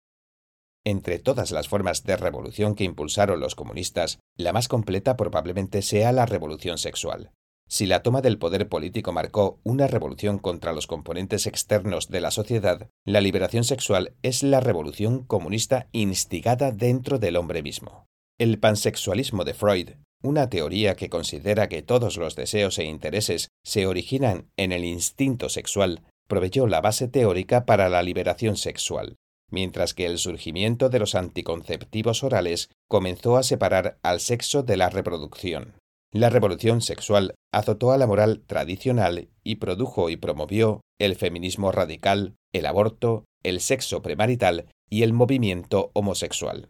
[0.86, 6.12] Entre todas las formas de revolución que impulsaron los comunistas, la más completa probablemente sea
[6.12, 7.32] la revolución sexual.
[7.70, 12.32] Si la toma del poder político marcó una revolución contra los componentes externos de la
[12.32, 18.06] sociedad, la liberación sexual es la revolución comunista instigada dentro del hombre mismo.
[18.38, 19.90] El pansexualismo de Freud,
[20.24, 25.50] una teoría que considera que todos los deseos e intereses se originan en el instinto
[25.50, 29.18] sexual, proveyó la base teórica para la liberación sexual,
[29.52, 34.90] mientras que el surgimiento de los anticonceptivos orales comenzó a separar al sexo de la
[34.90, 35.76] reproducción.
[36.12, 42.36] La revolución sexual azotó a la moral tradicional y produjo y promovió el feminismo radical,
[42.54, 46.70] el aborto, el sexo premarital y el movimiento homosexual.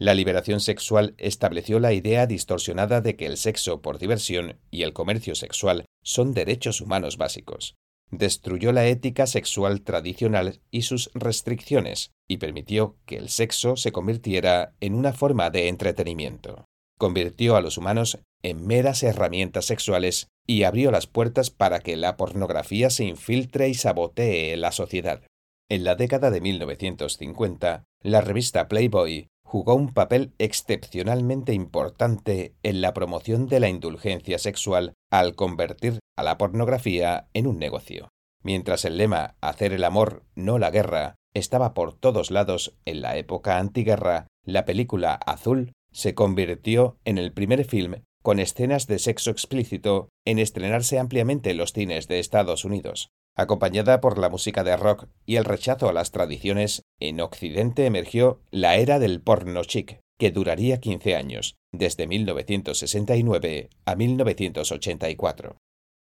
[0.00, 4.92] La liberación sexual estableció la idea distorsionada de que el sexo por diversión y el
[4.92, 7.74] comercio sexual son derechos humanos básicos.
[8.10, 14.74] Destruyó la ética sexual tradicional y sus restricciones, y permitió que el sexo se convirtiera
[14.80, 16.64] en una forma de entretenimiento
[16.98, 22.16] convirtió a los humanos en meras herramientas sexuales y abrió las puertas para que la
[22.16, 25.22] pornografía se infiltre y sabotee la sociedad.
[25.70, 32.92] En la década de 1950, la revista Playboy jugó un papel excepcionalmente importante en la
[32.92, 38.10] promoción de la indulgencia sexual al convertir a la pornografía en un negocio.
[38.42, 43.16] Mientras el lema Hacer el amor, no la guerra estaba por todos lados en la
[43.16, 49.30] época antiguerra, la película Azul se convirtió en el primer film con escenas de sexo
[49.30, 53.08] explícito en estrenarse ampliamente en los cines de Estados Unidos.
[53.38, 58.40] Acompañada por la música de rock y el rechazo a las tradiciones, en Occidente emergió
[58.50, 65.56] la era del porno chic, que duraría 15 años, desde 1969 a 1984.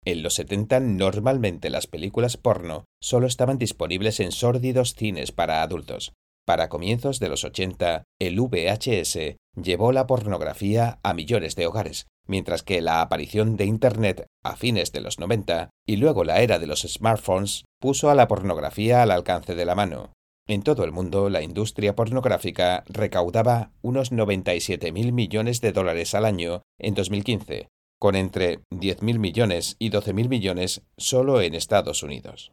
[0.07, 6.15] En los 70 normalmente las películas porno solo estaban disponibles en sórdidos cines para adultos.
[6.47, 12.63] Para comienzos de los 80, el VHS llevó la pornografía a millones de hogares, mientras
[12.63, 16.67] que la aparición de Internet a fines de los 90 y luego la era de
[16.67, 20.13] los smartphones puso a la pornografía al alcance de la mano.
[20.49, 26.63] En todo el mundo, la industria pornográfica recaudaba unos 97.000 millones de dólares al año
[26.79, 27.69] en 2015,
[27.99, 32.53] con entre 10.000 millones y 12.000 millones solo en Estados Unidos.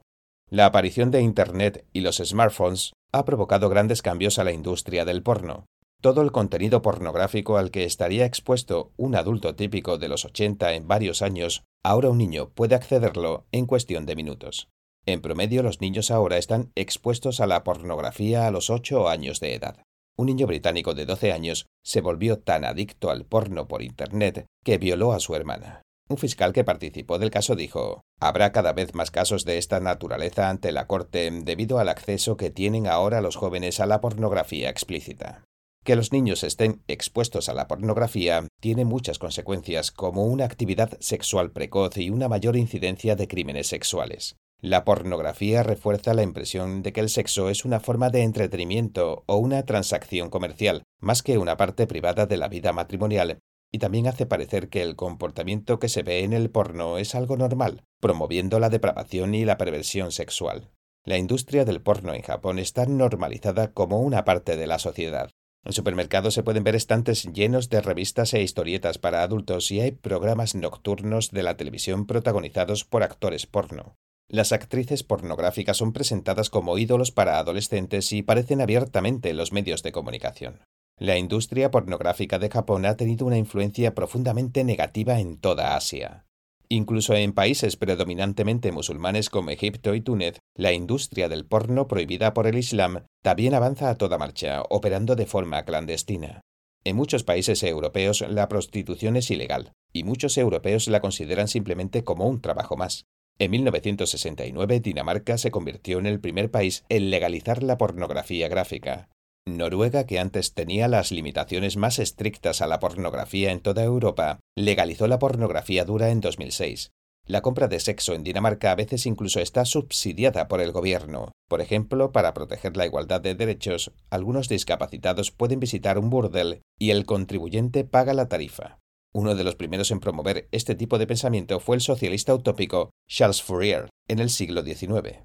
[0.49, 5.21] La aparición de Internet y los smartphones ha provocado grandes cambios a la industria del
[5.21, 5.65] porno,
[6.03, 10.85] todo el contenido pornográfico al que estaría expuesto un adulto típico de los 80 en
[10.85, 14.67] varios años, ahora un niño puede accederlo en cuestión de minutos.
[15.05, 19.55] En promedio, los niños ahora están expuestos a la pornografía a los 8 años de
[19.55, 19.77] edad.
[20.17, 24.77] Un niño británico de 12 años se volvió tan adicto al porno por Internet que
[24.77, 25.83] violó a su hermana.
[26.09, 30.49] Un fiscal que participó del caso dijo, Habrá cada vez más casos de esta naturaleza
[30.49, 35.45] ante la Corte debido al acceso que tienen ahora los jóvenes a la pornografía explícita.
[35.83, 41.51] Que los niños estén expuestos a la pornografía tiene muchas consecuencias, como una actividad sexual
[41.51, 44.37] precoz y una mayor incidencia de crímenes sexuales.
[44.61, 49.35] La pornografía refuerza la impresión de que el sexo es una forma de entretenimiento o
[49.35, 53.39] una transacción comercial, más que una parte privada de la vida matrimonial,
[53.73, 57.35] y también hace parecer que el comportamiento que se ve en el porno es algo
[57.35, 60.69] normal, promoviendo la depravación y la perversión sexual.
[61.03, 65.29] La industria del porno en Japón está normalizada como una parte de la sociedad.
[65.65, 69.91] En supermercados se pueden ver estantes llenos de revistas e historietas para adultos y hay
[69.91, 73.95] programas nocturnos de la televisión protagonizados por actores porno.
[74.27, 79.83] Las actrices pornográficas son presentadas como ídolos para adolescentes y parecen abiertamente en los medios
[79.83, 80.61] de comunicación.
[80.97, 86.25] La industria pornográfica de Japón ha tenido una influencia profundamente negativa en toda Asia.
[86.73, 92.47] Incluso en países predominantemente musulmanes como Egipto y Túnez, la industria del porno prohibida por
[92.47, 96.41] el Islam también avanza a toda marcha, operando de forma clandestina.
[96.83, 102.27] En muchos países europeos la prostitución es ilegal, y muchos europeos la consideran simplemente como
[102.27, 103.05] un trabajo más.
[103.37, 109.09] En 1969 Dinamarca se convirtió en el primer país en legalizar la pornografía gráfica.
[109.45, 115.07] Noruega, que antes tenía las limitaciones más estrictas a la pornografía en toda Europa, legalizó
[115.07, 116.91] la pornografía dura en 2006.
[117.25, 121.31] La compra de sexo en Dinamarca a veces incluso está subsidiada por el gobierno.
[121.47, 126.91] Por ejemplo, para proteger la igualdad de derechos, algunos discapacitados pueden visitar un burdel y
[126.91, 128.79] el contribuyente paga la tarifa.
[129.13, 133.41] Uno de los primeros en promover este tipo de pensamiento fue el socialista utópico Charles
[133.41, 135.23] Fourier en el siglo XIX.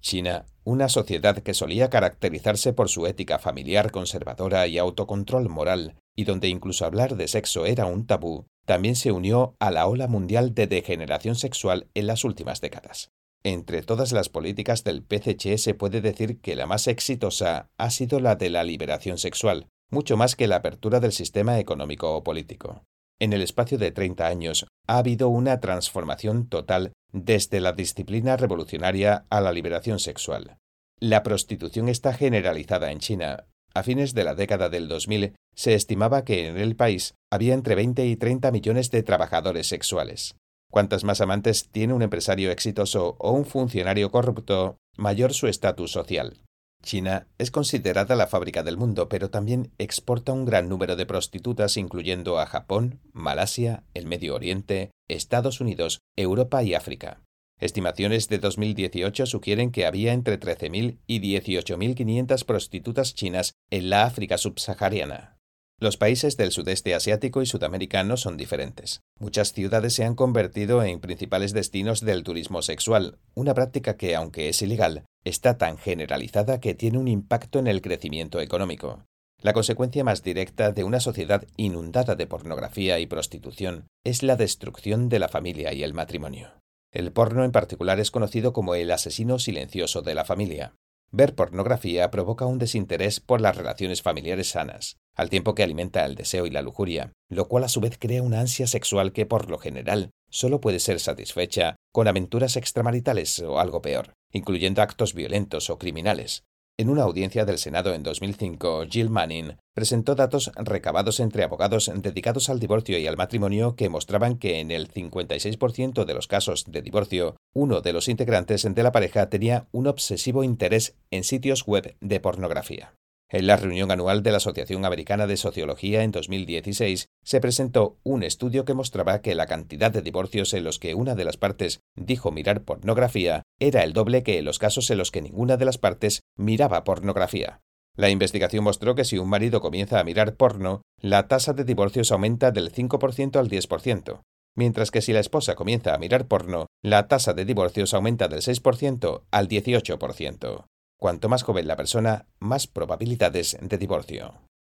[0.00, 6.24] China, una sociedad que solía caracterizarse por su ética familiar conservadora y autocontrol moral, y
[6.24, 10.54] donde incluso hablar de sexo era un tabú, también se unió a la ola mundial
[10.54, 13.10] de degeneración sexual en las últimas décadas.
[13.44, 18.20] Entre todas las políticas del PCC se puede decir que la más exitosa ha sido
[18.20, 22.82] la de la liberación sexual, mucho más que la apertura del sistema económico o político.
[23.20, 29.26] En el espacio de 30 años ha habido una transformación total desde la disciplina revolucionaria
[29.28, 30.58] a la liberación sexual.
[31.00, 33.46] La prostitución está generalizada en China.
[33.74, 37.74] A fines de la década del 2000 se estimaba que en el país había entre
[37.74, 40.36] 20 y 30 millones de trabajadores sexuales.
[40.70, 46.38] Cuantas más amantes tiene un empresario exitoso o un funcionario corrupto, mayor su estatus social.
[46.82, 51.76] China es considerada la fábrica del mundo, pero también exporta un gran número de prostitutas,
[51.76, 57.22] incluyendo a Japón, Malasia, el Medio Oriente, Estados Unidos, Europa y África.
[57.60, 64.38] Estimaciones de 2018 sugieren que había entre 13.000 y 18.500 prostitutas chinas en la África
[64.38, 65.37] subsahariana.
[65.80, 69.00] Los países del sudeste asiático y sudamericano son diferentes.
[69.20, 74.48] Muchas ciudades se han convertido en principales destinos del turismo sexual, una práctica que, aunque
[74.48, 79.04] es ilegal, está tan generalizada que tiene un impacto en el crecimiento económico.
[79.40, 85.08] La consecuencia más directa de una sociedad inundada de pornografía y prostitución es la destrucción
[85.08, 86.50] de la familia y el matrimonio.
[86.92, 90.74] El porno en particular es conocido como el asesino silencioso de la familia.
[91.12, 96.14] ver pornografía provoca un desinterés por las relaciones familiares sanas, al tiempo que alimenta el
[96.14, 99.50] deseo y la lujuria, lo cual a su vez crea una ansia sexual que por
[99.50, 105.68] lo general solo puede ser satisfecha con aventuras extramaritales o algo peor, incluyendo actos violentos
[105.68, 106.44] o criminales,
[106.80, 112.48] en una audiencia del Senado en 2005, Jill Manning presentó datos recabados entre abogados dedicados
[112.48, 116.80] al divorcio y al matrimonio que mostraban que en el 56% de los casos de
[116.80, 121.96] divorcio, uno de los integrantes de la pareja tenía un obsesivo interés en sitios web
[122.00, 122.94] de pornografía.
[123.30, 128.22] En la reunión anual de la Asociación Americana de Sociología en 2016 se presentó un
[128.22, 131.80] estudio que mostraba que la cantidad de divorcios en los que una de las partes
[131.94, 135.66] dijo mirar pornografía era el doble que en los casos en los que ninguna de
[135.66, 137.60] las partes miraba pornografía.
[137.96, 142.10] La investigación mostró que si un marido comienza a mirar porno, la tasa de divorcios
[142.12, 144.22] aumenta del 5% al 10%,
[144.54, 148.40] mientras que si la esposa comienza a mirar porno, la tasa de divorcios aumenta del
[148.40, 150.64] 6% al 18%.
[151.00, 154.34] Cuanto más joven la persona, más probabilidades de divorcio.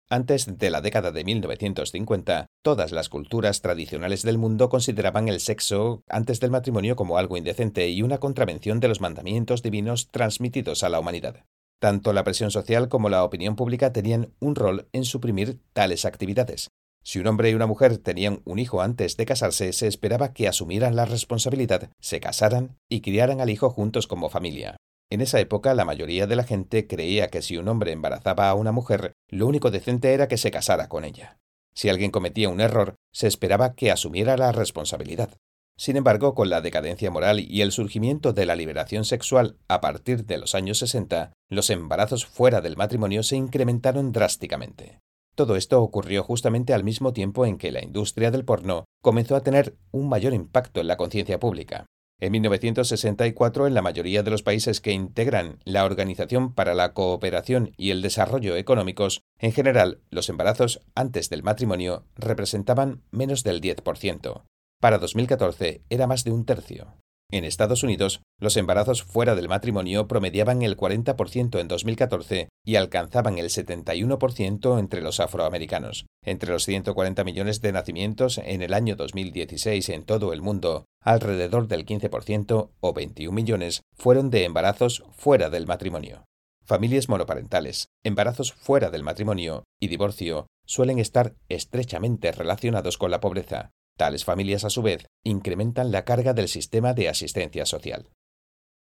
[0.07, 6.03] Antes de la década de 1950, todas las culturas tradicionales del mundo consideraban el sexo
[6.07, 10.89] antes del matrimonio como algo indecente y una contravención de los mandamientos divinos transmitidos a
[10.89, 11.45] la humanidad.
[11.79, 16.67] Tanto la presión social como la opinión pública tenían un rol en suprimir tales actividades.
[17.03, 20.47] Si un hombre y una mujer tenían un hijo antes de casarse, se esperaba que
[20.47, 24.77] asumieran la responsabilidad, se casaran y criaran al hijo juntos como familia.
[25.11, 28.53] En esa época la mayoría de la gente creía que si un hombre embarazaba a
[28.53, 31.37] una mujer, lo único decente era que se casara con ella.
[31.73, 35.37] Si alguien cometía un error, se esperaba que asumiera la responsabilidad.
[35.77, 40.25] Sin embargo, con la decadencia moral y el surgimiento de la liberación sexual a partir
[40.25, 44.99] de los años 60, los embarazos fuera del matrimonio se incrementaron drásticamente.
[45.35, 49.43] Todo esto ocurrió justamente al mismo tiempo en que la industria del porno comenzó a
[49.43, 51.85] tener un mayor impacto en la conciencia pública.
[52.21, 57.73] En 1964, en la mayoría de los países que integran la Organización para la Cooperación
[57.77, 64.43] y el Desarrollo Económicos, en general, los embarazos antes del matrimonio representaban menos del 10%.
[64.79, 66.93] Para 2014 era más de un tercio.
[67.31, 73.37] En Estados Unidos, los embarazos fuera del matrimonio promediaban el 40% en 2014 y alcanzaban
[73.37, 76.07] el 71% entre los afroamericanos.
[76.25, 81.69] Entre los 140 millones de nacimientos en el año 2016 en todo el mundo, alrededor
[81.69, 86.25] del 15% o 21 millones fueron de embarazos fuera del matrimonio.
[86.65, 93.71] Familias monoparentales, embarazos fuera del matrimonio y divorcio suelen estar estrechamente relacionados con la pobreza,
[93.97, 98.09] Tales familias, a su vez, incrementan la carga del sistema de asistencia social.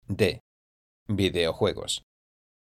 [0.09, 0.41] D.
[1.07, 2.05] Videojuegos.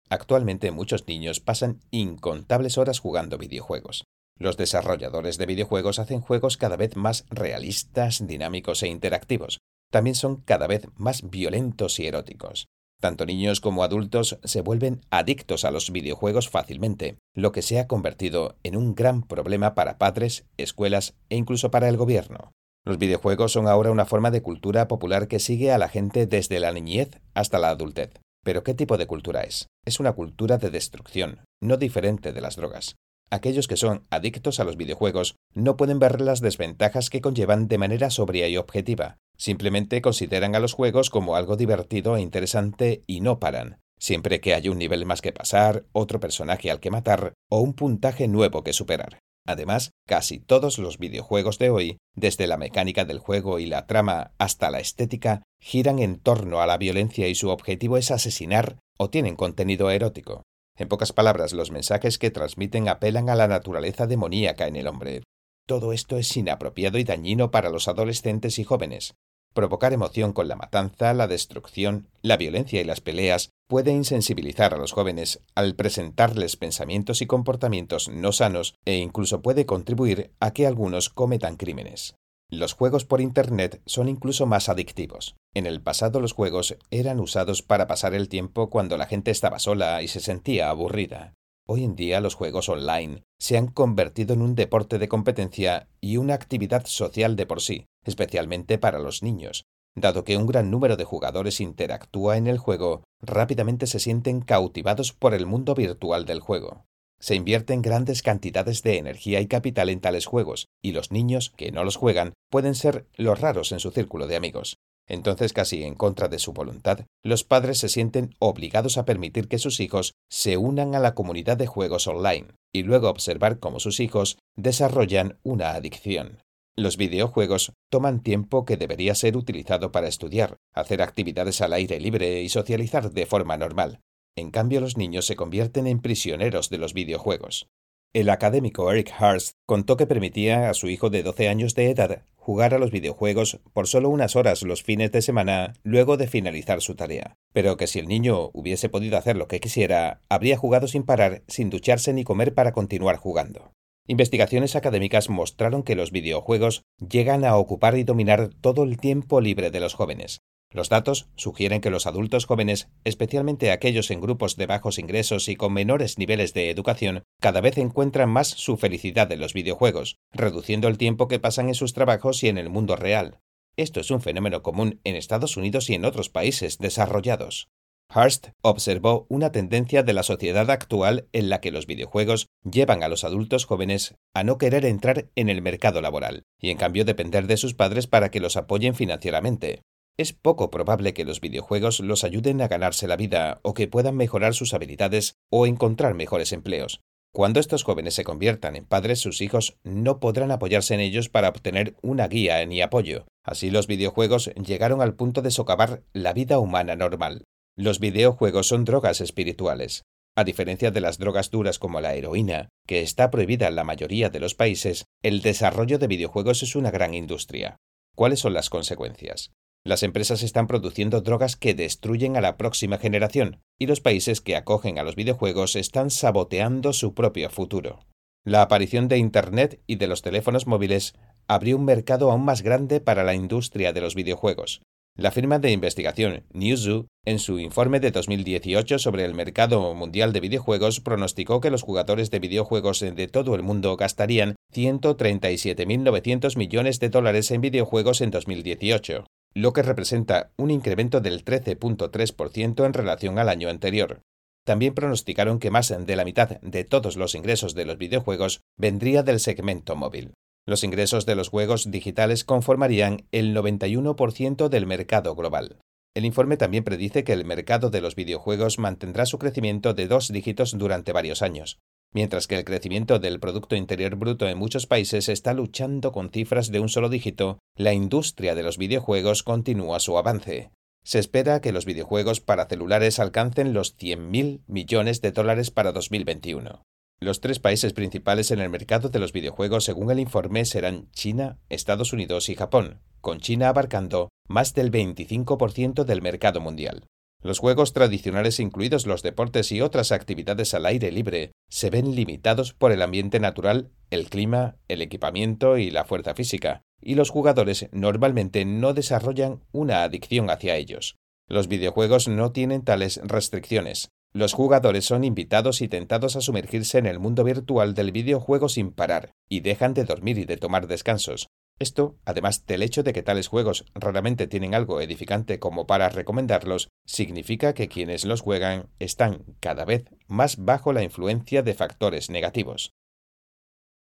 [0.10, 4.06] Actualmente muchos niños pasan incontables horas jugando videojuegos.
[4.40, 9.60] Los desarrolladores de videojuegos hacen juegos cada vez más realistas, dinámicos e interactivos.
[9.92, 12.68] También son cada vez más violentos y eróticos.
[13.00, 17.88] Tanto niños como adultos se vuelven adictos a los videojuegos fácilmente, lo que se ha
[17.88, 22.52] convertido en un gran problema para padres, escuelas e incluso para el gobierno.
[22.86, 26.60] Los videojuegos son ahora una forma de cultura popular que sigue a la gente desde
[26.60, 28.20] la niñez hasta la adultez.
[28.44, 29.68] Pero ¿qué tipo de cultura es?
[29.86, 32.96] Es una cultura de destrucción, no diferente de las drogas.
[33.30, 37.78] Aquellos que son adictos a los videojuegos no pueden ver las desventajas que conllevan de
[37.78, 39.18] manera sobria y objetiva.
[39.38, 43.80] Simplemente consideran a los juegos como algo divertido e interesante y no paran.
[44.00, 47.74] Siempre que hay un nivel más que pasar, otro personaje al que matar o un
[47.74, 49.20] puntaje nuevo que superar.
[49.46, 54.32] Además, casi todos los videojuegos de hoy, desde la mecánica del juego y la trama
[54.38, 59.10] hasta la estética, giran en torno a la violencia y su objetivo es asesinar o
[59.10, 60.44] tienen contenido erótico.
[60.78, 65.24] En pocas palabras, los mensajes que transmiten apelan a la naturaleza demoníaca en el hombre.
[65.66, 69.16] Todo esto es inapropiado y dañino para los adolescentes y jóvenes.
[69.54, 74.78] Provocar emoción con la matanza, la destrucción, la violencia y las peleas puede insensibilizar a
[74.78, 80.68] los jóvenes al presentarles pensamientos y comportamientos no sanos e incluso puede contribuir a que
[80.68, 82.16] algunos cometan crímenes.
[82.50, 85.36] Los juegos por Internet son incluso más adictivos.
[85.54, 89.60] En el pasado los juegos eran usados para pasar el tiempo cuando la gente estaba
[89.60, 91.34] sola y se sentía aburrida.
[91.68, 96.16] Hoy en día los juegos online se han convertido en un deporte de competencia y
[96.16, 99.66] una actividad social de por sí, especialmente para los niños.
[99.94, 105.12] Dado que un gran número de jugadores interactúa en el juego, rápidamente se sienten cautivados
[105.12, 106.86] por el mundo virtual del juego.
[107.20, 111.72] Se invierten grandes cantidades de energía y capital en tales juegos, y los niños que
[111.72, 114.78] no los juegan pueden ser los raros en su círculo de amigos.
[115.08, 119.58] Entonces, casi en contra de su voluntad, los padres se sienten obligados a permitir que
[119.58, 124.00] sus hijos se unan a la comunidad de juegos online y luego observar cómo sus
[124.00, 126.40] hijos desarrollan una adicción.
[126.76, 132.44] Los videojuegos toman tiempo que debería ser utilizado para estudiar, hacer actividades al aire libre
[132.44, 134.02] y socializar de forma normal.
[134.38, 137.72] En cambio, los niños se convierten en prisioneros de los videojuegos.
[138.14, 142.22] El académico Eric Hurst contó que permitía a su hijo de 12 años de edad
[142.36, 146.82] jugar a los videojuegos por solo unas horas los fines de semana luego de finalizar
[146.82, 150.88] su tarea, pero que si el niño hubiese podido hacer lo que quisiera, habría jugado
[150.88, 153.74] sin parar, sin ducharse ni comer para continuar jugando.
[154.06, 159.72] Investigaciones académicas mostraron que los videojuegos llegan a ocupar y dominar todo el tiempo libre
[159.72, 160.42] de los jóvenes,
[160.72, 165.56] los datos sugieren que los adultos jóvenes, especialmente aquellos en grupos de bajos ingresos y
[165.56, 170.88] con menores niveles de educación, cada vez encuentran más su felicidad en los videojuegos, reduciendo
[170.88, 173.40] el tiempo que pasan en sus trabajos y en el mundo real.
[173.78, 177.70] Esto es un fenómeno común en Estados Unidos y en otros países desarrollados.
[178.14, 183.10] Hurst observó una tendencia de la sociedad actual en la que los videojuegos llevan a
[183.10, 187.48] los adultos jóvenes a no querer entrar en el mercado laboral y en cambio depender
[187.48, 189.82] de sus padres para que los apoyen financieramente.
[190.20, 194.16] Es poco probable que los videojuegos los ayuden a ganarse la vida o que puedan
[194.16, 197.02] mejorar sus habilidades o encontrar mejores empleos.
[197.32, 201.50] Cuando estos jóvenes se conviertan en padres, sus hijos no podrán apoyarse en ellos para
[201.50, 203.28] obtener una guía ni apoyo.
[203.44, 207.44] Así los videojuegos llegaron al punto de socavar la vida humana normal.
[207.76, 210.02] Los videojuegos son drogas espirituales.
[210.36, 214.32] A diferencia de las drogas duras como la heroína, que está prohibida en la mayoría
[214.32, 217.78] de los países, el desarrollo de videojuegos es una gran industria.
[218.16, 219.52] ¿Cuáles son las consecuencias?
[219.88, 224.58] Las empresas están produciendo drogas que destruyen a la próxima generación, y los países que
[224.58, 228.02] acogen a los videojuegos están saboteando su propio futuro.
[228.44, 231.16] La aparición de Internet y de los teléfonos móviles
[231.48, 234.82] abrió un mercado aún más grande para la industria de los videojuegos.
[235.16, 240.42] La firma de investigación Newzoo, en su informe de 2018 sobre el mercado mundial de
[240.42, 247.08] videojuegos, pronosticó que los jugadores de videojuegos de todo el mundo gastarían 137.900 millones de
[247.08, 249.26] dólares en videojuegos en 2018,
[249.58, 254.22] lo que representa un incremento del 13.3% en relación al año anterior.
[254.64, 259.24] También pronosticaron que más de la mitad de todos los ingresos de los videojuegos vendría
[259.24, 260.36] del segmento móvil.
[260.68, 265.80] Los ingresos de los juegos digitales conformarían el 91% del mercado global.
[266.14, 270.28] El informe también predice que el mercado de los videojuegos mantendrá su crecimiento de dos
[270.32, 271.80] dígitos durante varios años,
[272.18, 276.72] Mientras que el crecimiento del Producto Interior Bruto en muchos países está luchando con cifras
[276.72, 280.72] de un solo dígito, la industria de los videojuegos continúa su avance.
[281.04, 286.82] Se espera que los videojuegos para celulares alcancen los 100.000 millones de dólares para 2021.
[287.20, 291.60] Los tres países principales en el mercado de los videojuegos, según el informe, serán China,
[291.70, 297.06] Estados Unidos y Japón, con China abarcando más del 25% del mercado mundial.
[297.42, 302.74] Los juegos tradicionales, incluidos los deportes y otras actividades al aire libre, se ven limitados
[302.74, 307.90] por el ambiente natural, el clima, el equipamiento y la fuerza física, y los jugadores
[307.92, 311.16] normalmente no desarrollan una adicción hacia ellos.
[311.48, 314.10] Los videojuegos no tienen tales restricciones.
[314.34, 318.92] Los jugadores son invitados y tentados a sumergirse en el mundo virtual del videojuego sin
[318.92, 321.48] parar, y dejan de dormir y de tomar descansos,
[321.80, 326.90] esto, además del hecho de que tales juegos raramente tienen algo edificante como para recomendarlos,
[327.06, 332.92] significa que quienes los juegan están cada vez más bajo la influencia de factores negativos.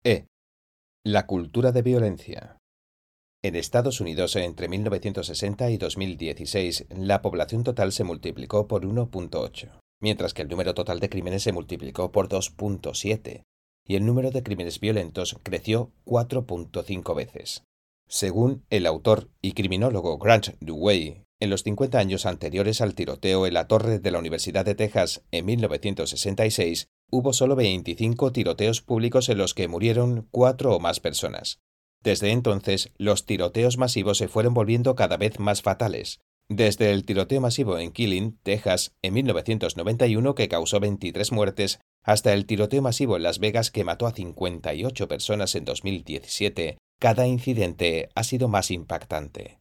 [0.05, 0.27] E.
[1.05, 2.59] La cultura de violencia.
[3.45, 10.33] En Estados Unidos, entre 1960 y 2016, la población total se multiplicó por 1.8, mientras
[10.33, 13.43] que el número total de crímenes se multiplicó por 2.7,
[13.87, 17.65] y el número de crímenes violentos creció 4.5 veces.
[18.09, 23.55] Según el autor y criminólogo Grant Dewey, en los 50 años anteriores al tiroteo en
[23.55, 29.39] la torre de la Universidad de Texas en 1966, hubo solo 25 tiroteos públicos en
[29.39, 31.59] los que murieron cuatro o más personas.
[32.03, 36.21] Desde entonces, los tiroteos masivos se fueron volviendo cada vez más fatales.
[36.49, 42.47] Desde el tiroteo masivo en Killing, Texas, en 1991, que causó 23 muertes, hasta el
[42.47, 48.25] tiroteo masivo en Las Vegas que mató a 58 personas en 2017, cada incidente ha
[48.25, 49.59] sido más impactante.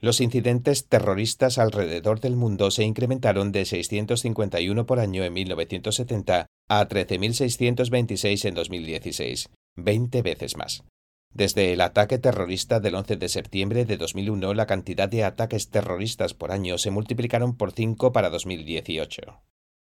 [0.00, 6.88] Los incidentes terroristas alrededor del mundo se incrementaron de 651 por año en 1970 a
[6.88, 10.84] 13.626 en 2016, 20 veces más.
[11.32, 16.34] Desde el ataque terrorista del 11 de septiembre de 2001, la cantidad de ataques terroristas
[16.34, 19.42] por año se multiplicaron por 5 para 2018.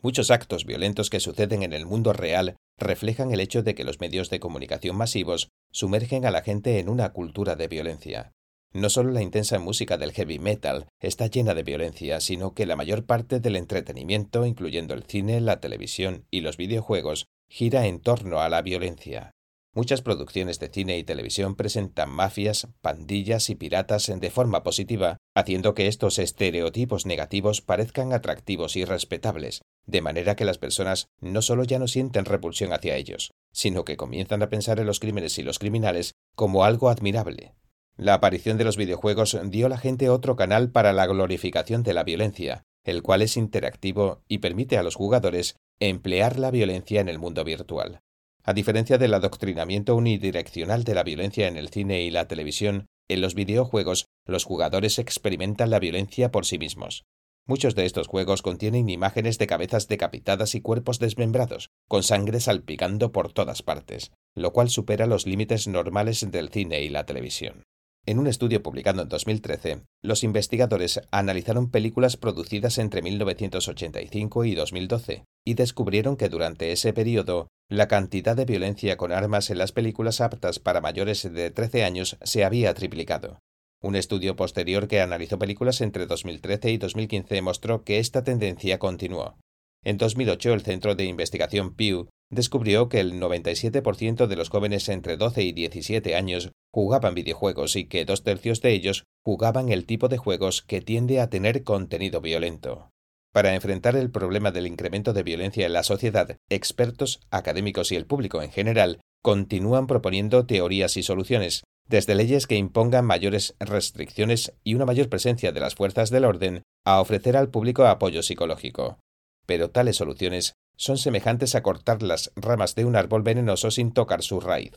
[0.04, 3.99] Muchos actos violentos que suceden en el mundo real reflejan el hecho de que los
[3.99, 8.32] medios de comunicación masivos sumergen a la gente en una cultura de violencia.
[8.74, 12.76] No solo la intensa música del heavy metal está llena de violencia, sino que la
[12.76, 18.39] mayor parte del entretenimiento, incluyendo el cine, la televisión y los videojuegos, gira en torno
[18.39, 19.32] a la violencia.
[19.74, 25.76] Muchas producciones de cine y televisión presentan mafias, pandillas y piratas de forma positiva, haciendo
[25.76, 31.64] que estos estereotipos negativos parezcan atractivos y respetables, de manera que las personas no solo
[31.64, 35.44] ya no sienten repulsión hacia ellos, sino que comienzan a pensar en los crímenes y
[35.44, 37.54] los criminales como algo admirable.
[37.98, 41.94] La aparición de los videojuegos dio a la gente otro canal para la glorificación de
[41.94, 47.10] la violencia, el cual es interactivo y permite a los jugadores emplear la violencia en
[47.10, 48.02] el mundo virtual.
[48.44, 53.22] A diferencia del adoctrinamiento unidireccional de la violencia en el cine y la televisión, en
[53.22, 57.06] los videojuegos los jugadores experimentan la violencia por sí mismos.
[57.52, 63.12] Muchos de estos juegos contienen imágenes de cabezas decapitadas y cuerpos desmembrados, con sangre salpicando
[63.12, 67.64] por todas partes, lo cual supera los límites normales del cine y la televisión.
[68.06, 75.26] En un estudio publicado en 2013, los investigadores analizaron películas producidas entre 1985 y 2012
[75.43, 80.22] y descubrieron que durante ese periodo la cantidad de violencia con armas en las películas
[80.22, 83.39] aptas para mayores de 13 años se había triplicado.
[83.84, 89.38] Un estudio posterior que analizó películas entre 2013 y 2015 mostró que esta tendencia continuó.
[89.84, 95.18] En 2008, el Centro de Investigación Pew descubrió que el 97% de los jóvenes entre
[95.18, 100.08] 12 y 17 años jugaban videojuegos y que dos tercios de ellos jugaban el tipo
[100.08, 102.90] de juegos que tiende a tener contenido violento.
[103.34, 108.06] Para enfrentar el problema del incremento de violencia en la sociedad, expertos, académicos y el
[108.06, 114.76] público en general continúan proponiendo teorías y soluciones, desde leyes que impongan mayores restricciones y
[114.76, 118.98] una mayor presencia de las fuerzas del orden, a ofrecer al público apoyo psicológico.
[119.46, 124.24] Pero tales soluciones son semejantes a cortar las ramas de un árbol venenoso sin tocar
[124.24, 124.74] su raíz.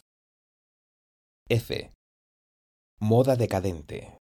[1.49, 1.93] F.
[2.99, 4.19] Moda decadente.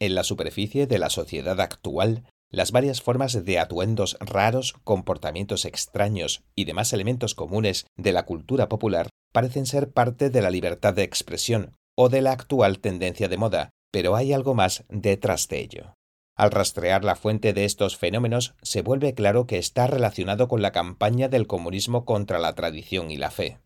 [0.00, 6.44] En la superficie de la sociedad actual, las varias formas de atuendos raros, comportamientos extraños
[6.54, 11.02] y demás elementos comunes de la cultura popular parecen ser parte de la libertad de
[11.02, 15.96] expresión o de la actual tendencia de moda, pero hay algo más detrás de ello.
[16.36, 20.70] Al rastrear la fuente de estos fenómenos, se vuelve claro que está relacionado con la
[20.70, 23.58] campaña del comunismo contra la tradición y la fe.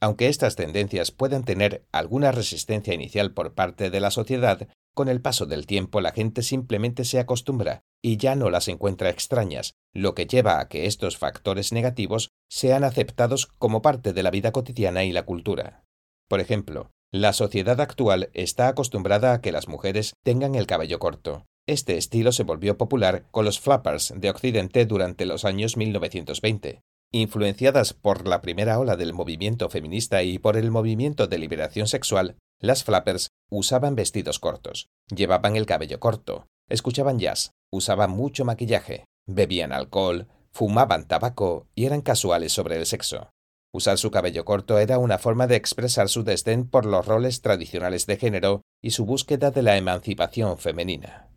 [0.00, 5.20] Aunque estas tendencias puedan tener alguna resistencia inicial por parte de la sociedad, con el
[5.20, 10.14] paso del tiempo la gente simplemente se acostumbra y ya no las encuentra extrañas, lo
[10.14, 15.04] que lleva a que estos factores negativos sean aceptados como parte de la vida cotidiana
[15.04, 15.84] y la cultura.
[16.28, 21.44] Por ejemplo, la sociedad actual está acostumbrada a que las mujeres tengan el cabello corto,
[21.68, 26.80] este estilo se volvió popular con los flappers de Occidente durante los años 1920.
[27.12, 32.36] Influenciadas por la primera ola del movimiento feminista y por el movimiento de liberación sexual,
[32.60, 39.72] las flappers usaban vestidos cortos, llevaban el cabello corto, escuchaban jazz, usaban mucho maquillaje, bebían
[39.72, 43.30] alcohol, fumaban tabaco y eran casuales sobre el sexo.
[43.72, 48.06] Usar su cabello corto era una forma de expresar su desdén por los roles tradicionales
[48.06, 51.28] de género y su búsqueda de la emancipación femenina.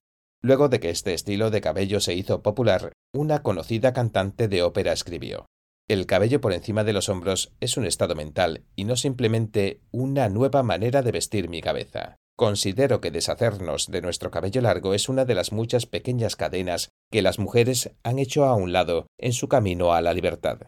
[0.42, 4.94] Luego de que este estilo de cabello se hizo popular, una conocida cantante de ópera
[4.94, 5.46] escribió
[5.90, 10.30] El cabello por encima de los hombros es un estado mental y no simplemente una
[10.30, 12.16] nueva manera de vestir mi cabeza.
[12.38, 17.24] Considero que deshacernos de nuestro cabello largo es una de las muchas pequeñas cadenas que
[17.24, 20.60] las mujeres han hecho a un lado en su camino a la libertad.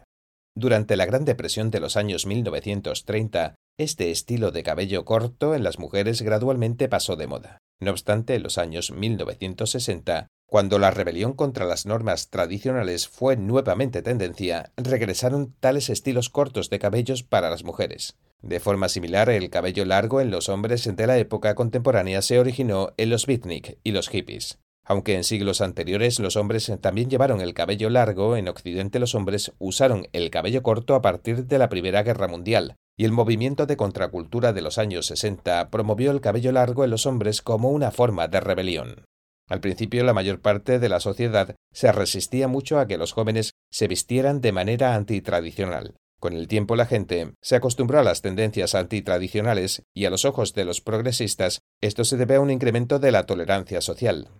[0.56, 5.78] Durante la Gran Depresión de los años 1930, este estilo de cabello corto en las
[5.78, 7.58] mujeres gradualmente pasó de moda.
[7.80, 14.02] No obstante, en los años 1960, cuando la rebelión contra las normas tradicionales fue nuevamente
[14.02, 18.18] tendencia, regresaron tales estilos cortos de cabellos para las mujeres.
[18.42, 22.92] De forma similar, el cabello largo en los hombres de la época contemporánea se originó
[22.98, 24.58] en los beatnik y los hippies.
[24.84, 29.52] Aunque en siglos anteriores los hombres también llevaron el cabello largo, en Occidente los hombres
[29.58, 33.78] usaron el cabello corto a partir de la Primera Guerra Mundial, y el movimiento de
[33.78, 38.28] contracultura de los años 60 promovió el cabello largo en los hombres como una forma
[38.28, 39.06] de rebelión.
[39.52, 43.52] Al principio la mayor parte de la sociedad se resistía mucho a que los jóvenes
[43.70, 45.94] se vistieran de manera antitradicional.
[46.18, 50.54] Con el tiempo la gente se acostumbró a las tendencias antitradicionales y a los ojos
[50.54, 54.30] de los progresistas esto se debe a un incremento de la tolerancia social.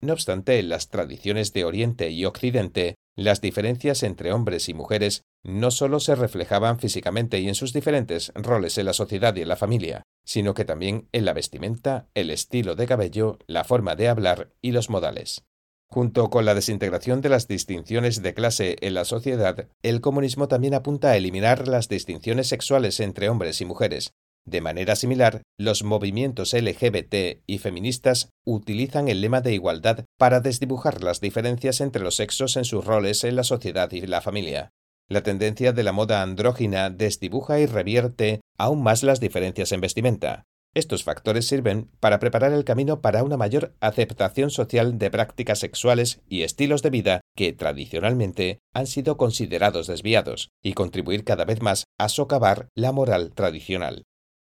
[0.00, 5.22] No obstante, en las tradiciones de Oriente y Occidente, las diferencias entre hombres y mujeres
[5.42, 9.48] no solo se reflejaban físicamente y en sus diferentes roles en la sociedad y en
[9.48, 14.08] la familia, sino que también en la vestimenta, el estilo de cabello, la forma de
[14.08, 15.42] hablar y los modales.
[15.90, 20.74] Junto con la desintegración de las distinciones de clase en la sociedad, el comunismo también
[20.74, 24.12] apunta a eliminar las distinciones sexuales entre hombres y mujeres,
[24.48, 31.02] de manera similar, los movimientos LGBT y feministas utilizan el lema de igualdad para desdibujar
[31.02, 34.70] las diferencias entre los sexos en sus roles en la sociedad y la familia.
[35.08, 40.44] La tendencia de la moda andrógina desdibuja y revierte aún más las diferencias en vestimenta.
[40.74, 46.20] Estos factores sirven para preparar el camino para una mayor aceptación social de prácticas sexuales
[46.28, 51.84] y estilos de vida que tradicionalmente han sido considerados desviados y contribuir cada vez más
[51.98, 54.04] a socavar la moral tradicional.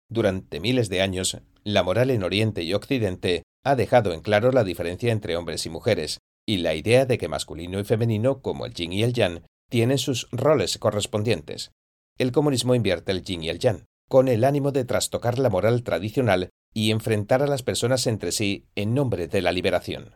[0.10, 4.64] Durante miles de años, la moral en Oriente y Occidente ha dejado en claro la
[4.64, 8.74] diferencia entre hombres y mujeres, y la idea de que masculino y femenino, como el
[8.74, 11.72] yin y el yang, tienen sus roles correspondientes.
[12.20, 15.84] El comunismo invierte el yin y el yang, con el ánimo de trastocar la moral
[15.84, 20.16] tradicional y enfrentar a las personas entre sí en nombre de la liberación.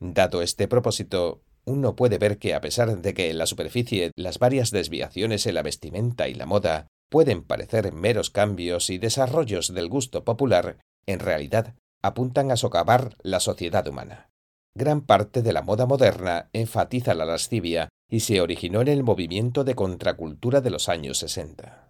[0.00, 4.38] Dado este propósito, uno puede ver que a pesar de que en la superficie las
[4.38, 9.88] varias desviaciones en la vestimenta y la moda pueden parecer meros cambios y desarrollos del
[9.88, 14.30] gusto popular, en realidad apuntan a socavar la sociedad humana.
[14.74, 19.64] Gran parte de la moda moderna enfatiza la lascivia y se originó en el movimiento
[19.64, 21.88] de contracultura de los años 60.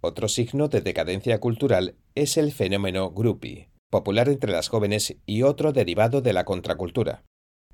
[0.00, 5.72] Otro signo de decadencia cultural es el fenómeno groupie, popular entre las jóvenes y otro
[5.72, 7.24] derivado de la contracultura.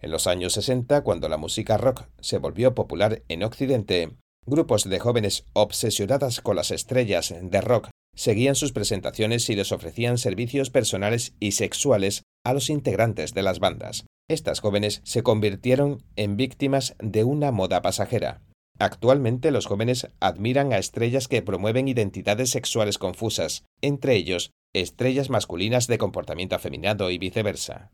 [0.01, 4.17] En los años 60, cuando la música rock se volvió popular en Occidente,
[4.47, 10.19] grupos de jóvenes obsesionadas con las estrellas de rock seguían sus presentaciones y les ofrecían
[10.19, 14.07] servicios personales y sexuales a los integrantes de las bandas.
[14.29, 18.43] Estas jóvenes se convirtieron en víctimas de una moda pasajera.
[18.79, 25.87] Actualmente los jóvenes admiran a estrellas que promueven identidades sexuales confusas, entre ellos estrellas masculinas
[25.87, 27.91] de comportamiento afeminado y viceversa.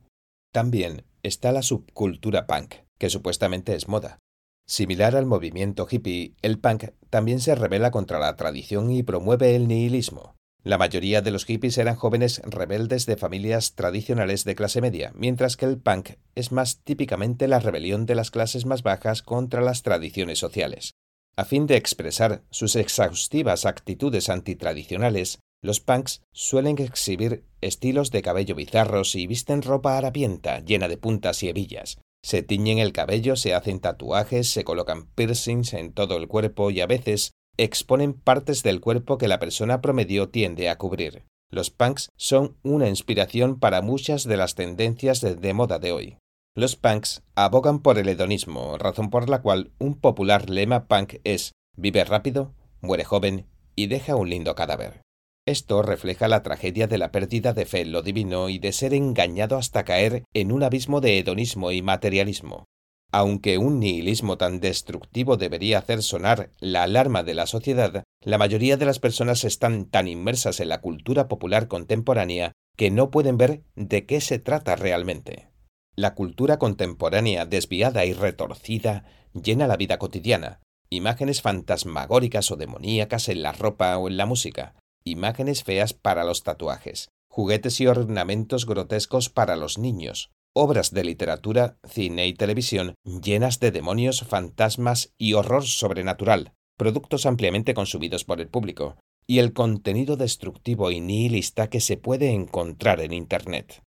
[0.53, 4.19] También está la subcultura punk, que supuestamente es moda.
[4.67, 9.69] Similar al movimiento hippie, el punk también se revela contra la tradición y promueve el
[9.69, 10.35] nihilismo.
[10.65, 15.57] La mayoría de los hippies eran jóvenes rebeldes de familias tradicionales de clase media, mientras
[15.57, 19.83] que el punk es más típicamente la rebelión de las clases más bajas contra las
[19.83, 20.95] tradiciones sociales.
[21.35, 28.55] A fin de expresar sus exhaustivas actitudes antitradicionales, los punks suelen exhibir estilos de cabello
[28.55, 33.55] bizarros y visten ropa harapienta llena de puntas y hebillas, se tiñen el cabello, se
[33.55, 38.81] hacen tatuajes, se colocan piercings en todo el cuerpo y a veces exponen partes del
[38.81, 41.25] cuerpo que la persona promedio tiende a cubrir.
[41.51, 46.17] Los punks son una inspiración para muchas de las tendencias de, moda de hoy.
[46.55, 51.53] Los punks abogan por el hedonismo, razón por la cual un popular lema punk es
[51.77, 53.47] vive rápido, muere joven
[53.77, 55.03] y deja un lindo cadáver.
[55.45, 58.95] Esto refleja la tragedia de la pérdida de fe en lo divino y de ser
[58.95, 62.67] engañado hasta caer en un abismo de hedonismo y materialismo.
[63.11, 68.77] Aunque un nihilismo tan destructivo debería hacer sonar la alarma de la sociedad, la mayoría
[68.77, 73.65] de las personas están tan inmersas en la cultura popular contemporánea que no pueden ver
[73.75, 75.49] de qué se trata realmente.
[75.97, 83.43] La cultura contemporánea desviada y retorcida llena la vida cotidiana, imágenes fantasmagóricas o demoníacas en
[83.43, 84.75] la ropa o en la música,
[85.05, 91.79] imágenes feas para los tatuajes, juguetes y ornamentos grotescos para los niños, obras de literatura,
[91.85, 98.49] cine y televisión llenas de demonios, fantasmas y horror sobrenatural, productos ampliamente consumidos por el
[98.49, 98.97] público,
[99.27, 103.83] y el contenido destructivo y nihilista que se puede encontrar en Internet.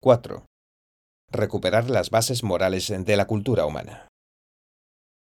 [0.00, 0.46] 4.
[1.30, 4.08] Recuperar las bases morales de la cultura humana.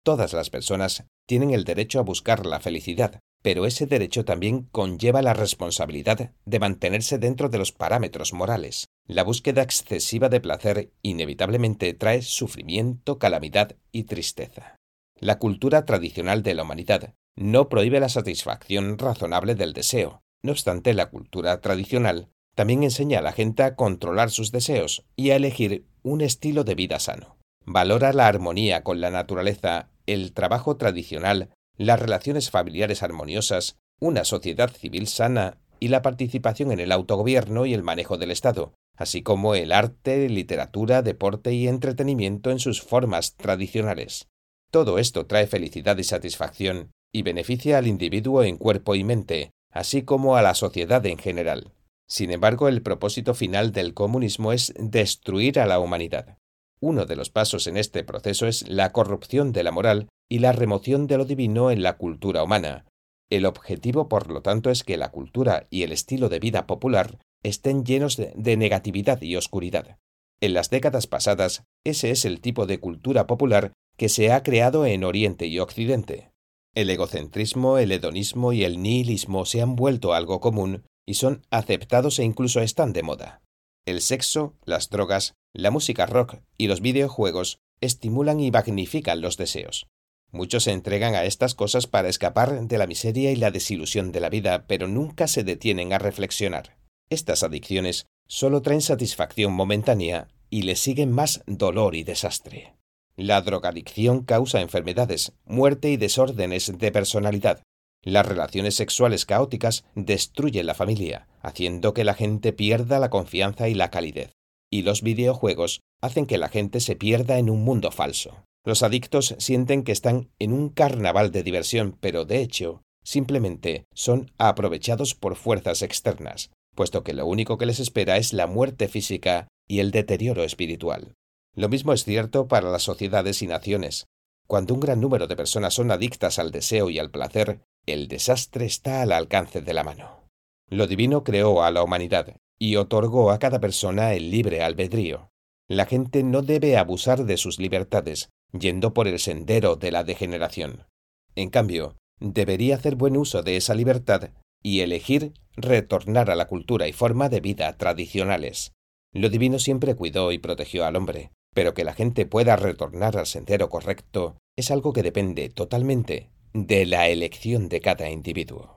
[0.05, 5.21] Todas las personas tienen el derecho a buscar la felicidad, pero ese derecho también conlleva
[5.21, 8.87] la responsabilidad de mantenerse dentro de los parámetros morales.
[9.07, 14.77] La búsqueda excesiva de placer inevitablemente trae sufrimiento, calamidad y tristeza.
[15.21, 20.23] La cultura tradicional de la humanidad no prohíbe la satisfacción razonable del deseo.
[20.43, 25.31] No obstante, la cultura tradicional también enseña a la gente a controlar sus deseos y
[25.31, 27.37] a elegir un estilo de vida sano.
[27.67, 34.71] Valora la armonía con la naturaleza, el trabajo tradicional las relaciones familiares armoniosas, una sociedad
[34.71, 39.55] civil sana y la participación en el autogobierno y el manejo del Estado, así como
[39.55, 44.29] el arte, literatura, deporte y entretenimiento en sus formas tradicionales.
[44.71, 50.03] Todo esto trae felicidad y satisfacción y beneficia al individuo en cuerpo y mente, así
[50.03, 51.73] como a la sociedad en general.
[52.07, 56.39] Sin embargo, el propósito final del comunismo es destruir a la humanidad.
[56.81, 60.53] Uno de los pasos en este proceso es la corrupción de la moral y la
[60.53, 62.87] remoción de lo divino en la cultura humana.
[63.31, 67.19] El objetivo, por lo tanto, es que la cultura y el estilo de vida popular
[67.43, 69.99] estén llenos de, negatividad y oscuridad.
[70.41, 74.87] En las décadas pasadas, ese es el tipo de cultura popular que se ha creado
[74.87, 76.31] en Oriente y Occidente.
[76.75, 82.19] El egocentrismo, el hedonismo y el nihilismo se han vuelto algo común y son aceptados
[82.19, 83.43] e incluso están de moda.
[83.87, 89.87] El sexo, las drogas, la música rock y los videojuegos estimulan y magnifican los deseos.
[90.35, 94.19] Muchos se entregan a estas cosas para escapar de la miseria y la desilusión de
[94.19, 96.77] la vida, pero nunca se detienen a reflexionar.
[97.09, 102.75] Estas adicciones solo traen satisfacción momentánea y le siguen más dolor y desastre.
[103.15, 107.63] La drogadicción causa enfermedades, muerte y desórdenes de personalidad.
[108.03, 113.75] Las relaciones sexuales caóticas destruyen la familia, haciendo que la gente pierda la confianza y
[113.75, 114.33] la calidez.
[114.69, 118.43] Y los videojuegos hacen que la gente se pierda en un mundo falso.
[118.65, 124.33] Los adictos sienten que están en un carnaval de diversión, pero de hecho, simplemente son
[124.39, 129.49] aprovechados por fuerzas externas, puesto que lo único que les espera es la muerte física
[129.69, 131.15] y el deterioro espiritual.
[131.55, 134.07] Lo mismo es cierto para las sociedades y naciones.
[134.47, 138.65] Cuando un gran número de personas son adictas al deseo y al placer, el desastre
[138.65, 140.25] está al alcance de la mano.
[140.69, 145.31] Lo divino creó a la humanidad y otorgó a cada persona el libre albedrío.
[145.69, 150.87] La gente no debe abusar de sus libertades, yendo por el sendero de la degeneración.
[151.35, 154.31] En cambio, debería hacer buen uso de esa libertad
[154.63, 158.73] y elegir retornar a la cultura y forma de vida tradicionales.
[159.13, 163.27] Lo divino siempre cuidó y protegió al hombre, pero que la gente pueda retornar al
[163.27, 168.74] sendero correcto es algo que depende totalmente de la elección de cada individuo.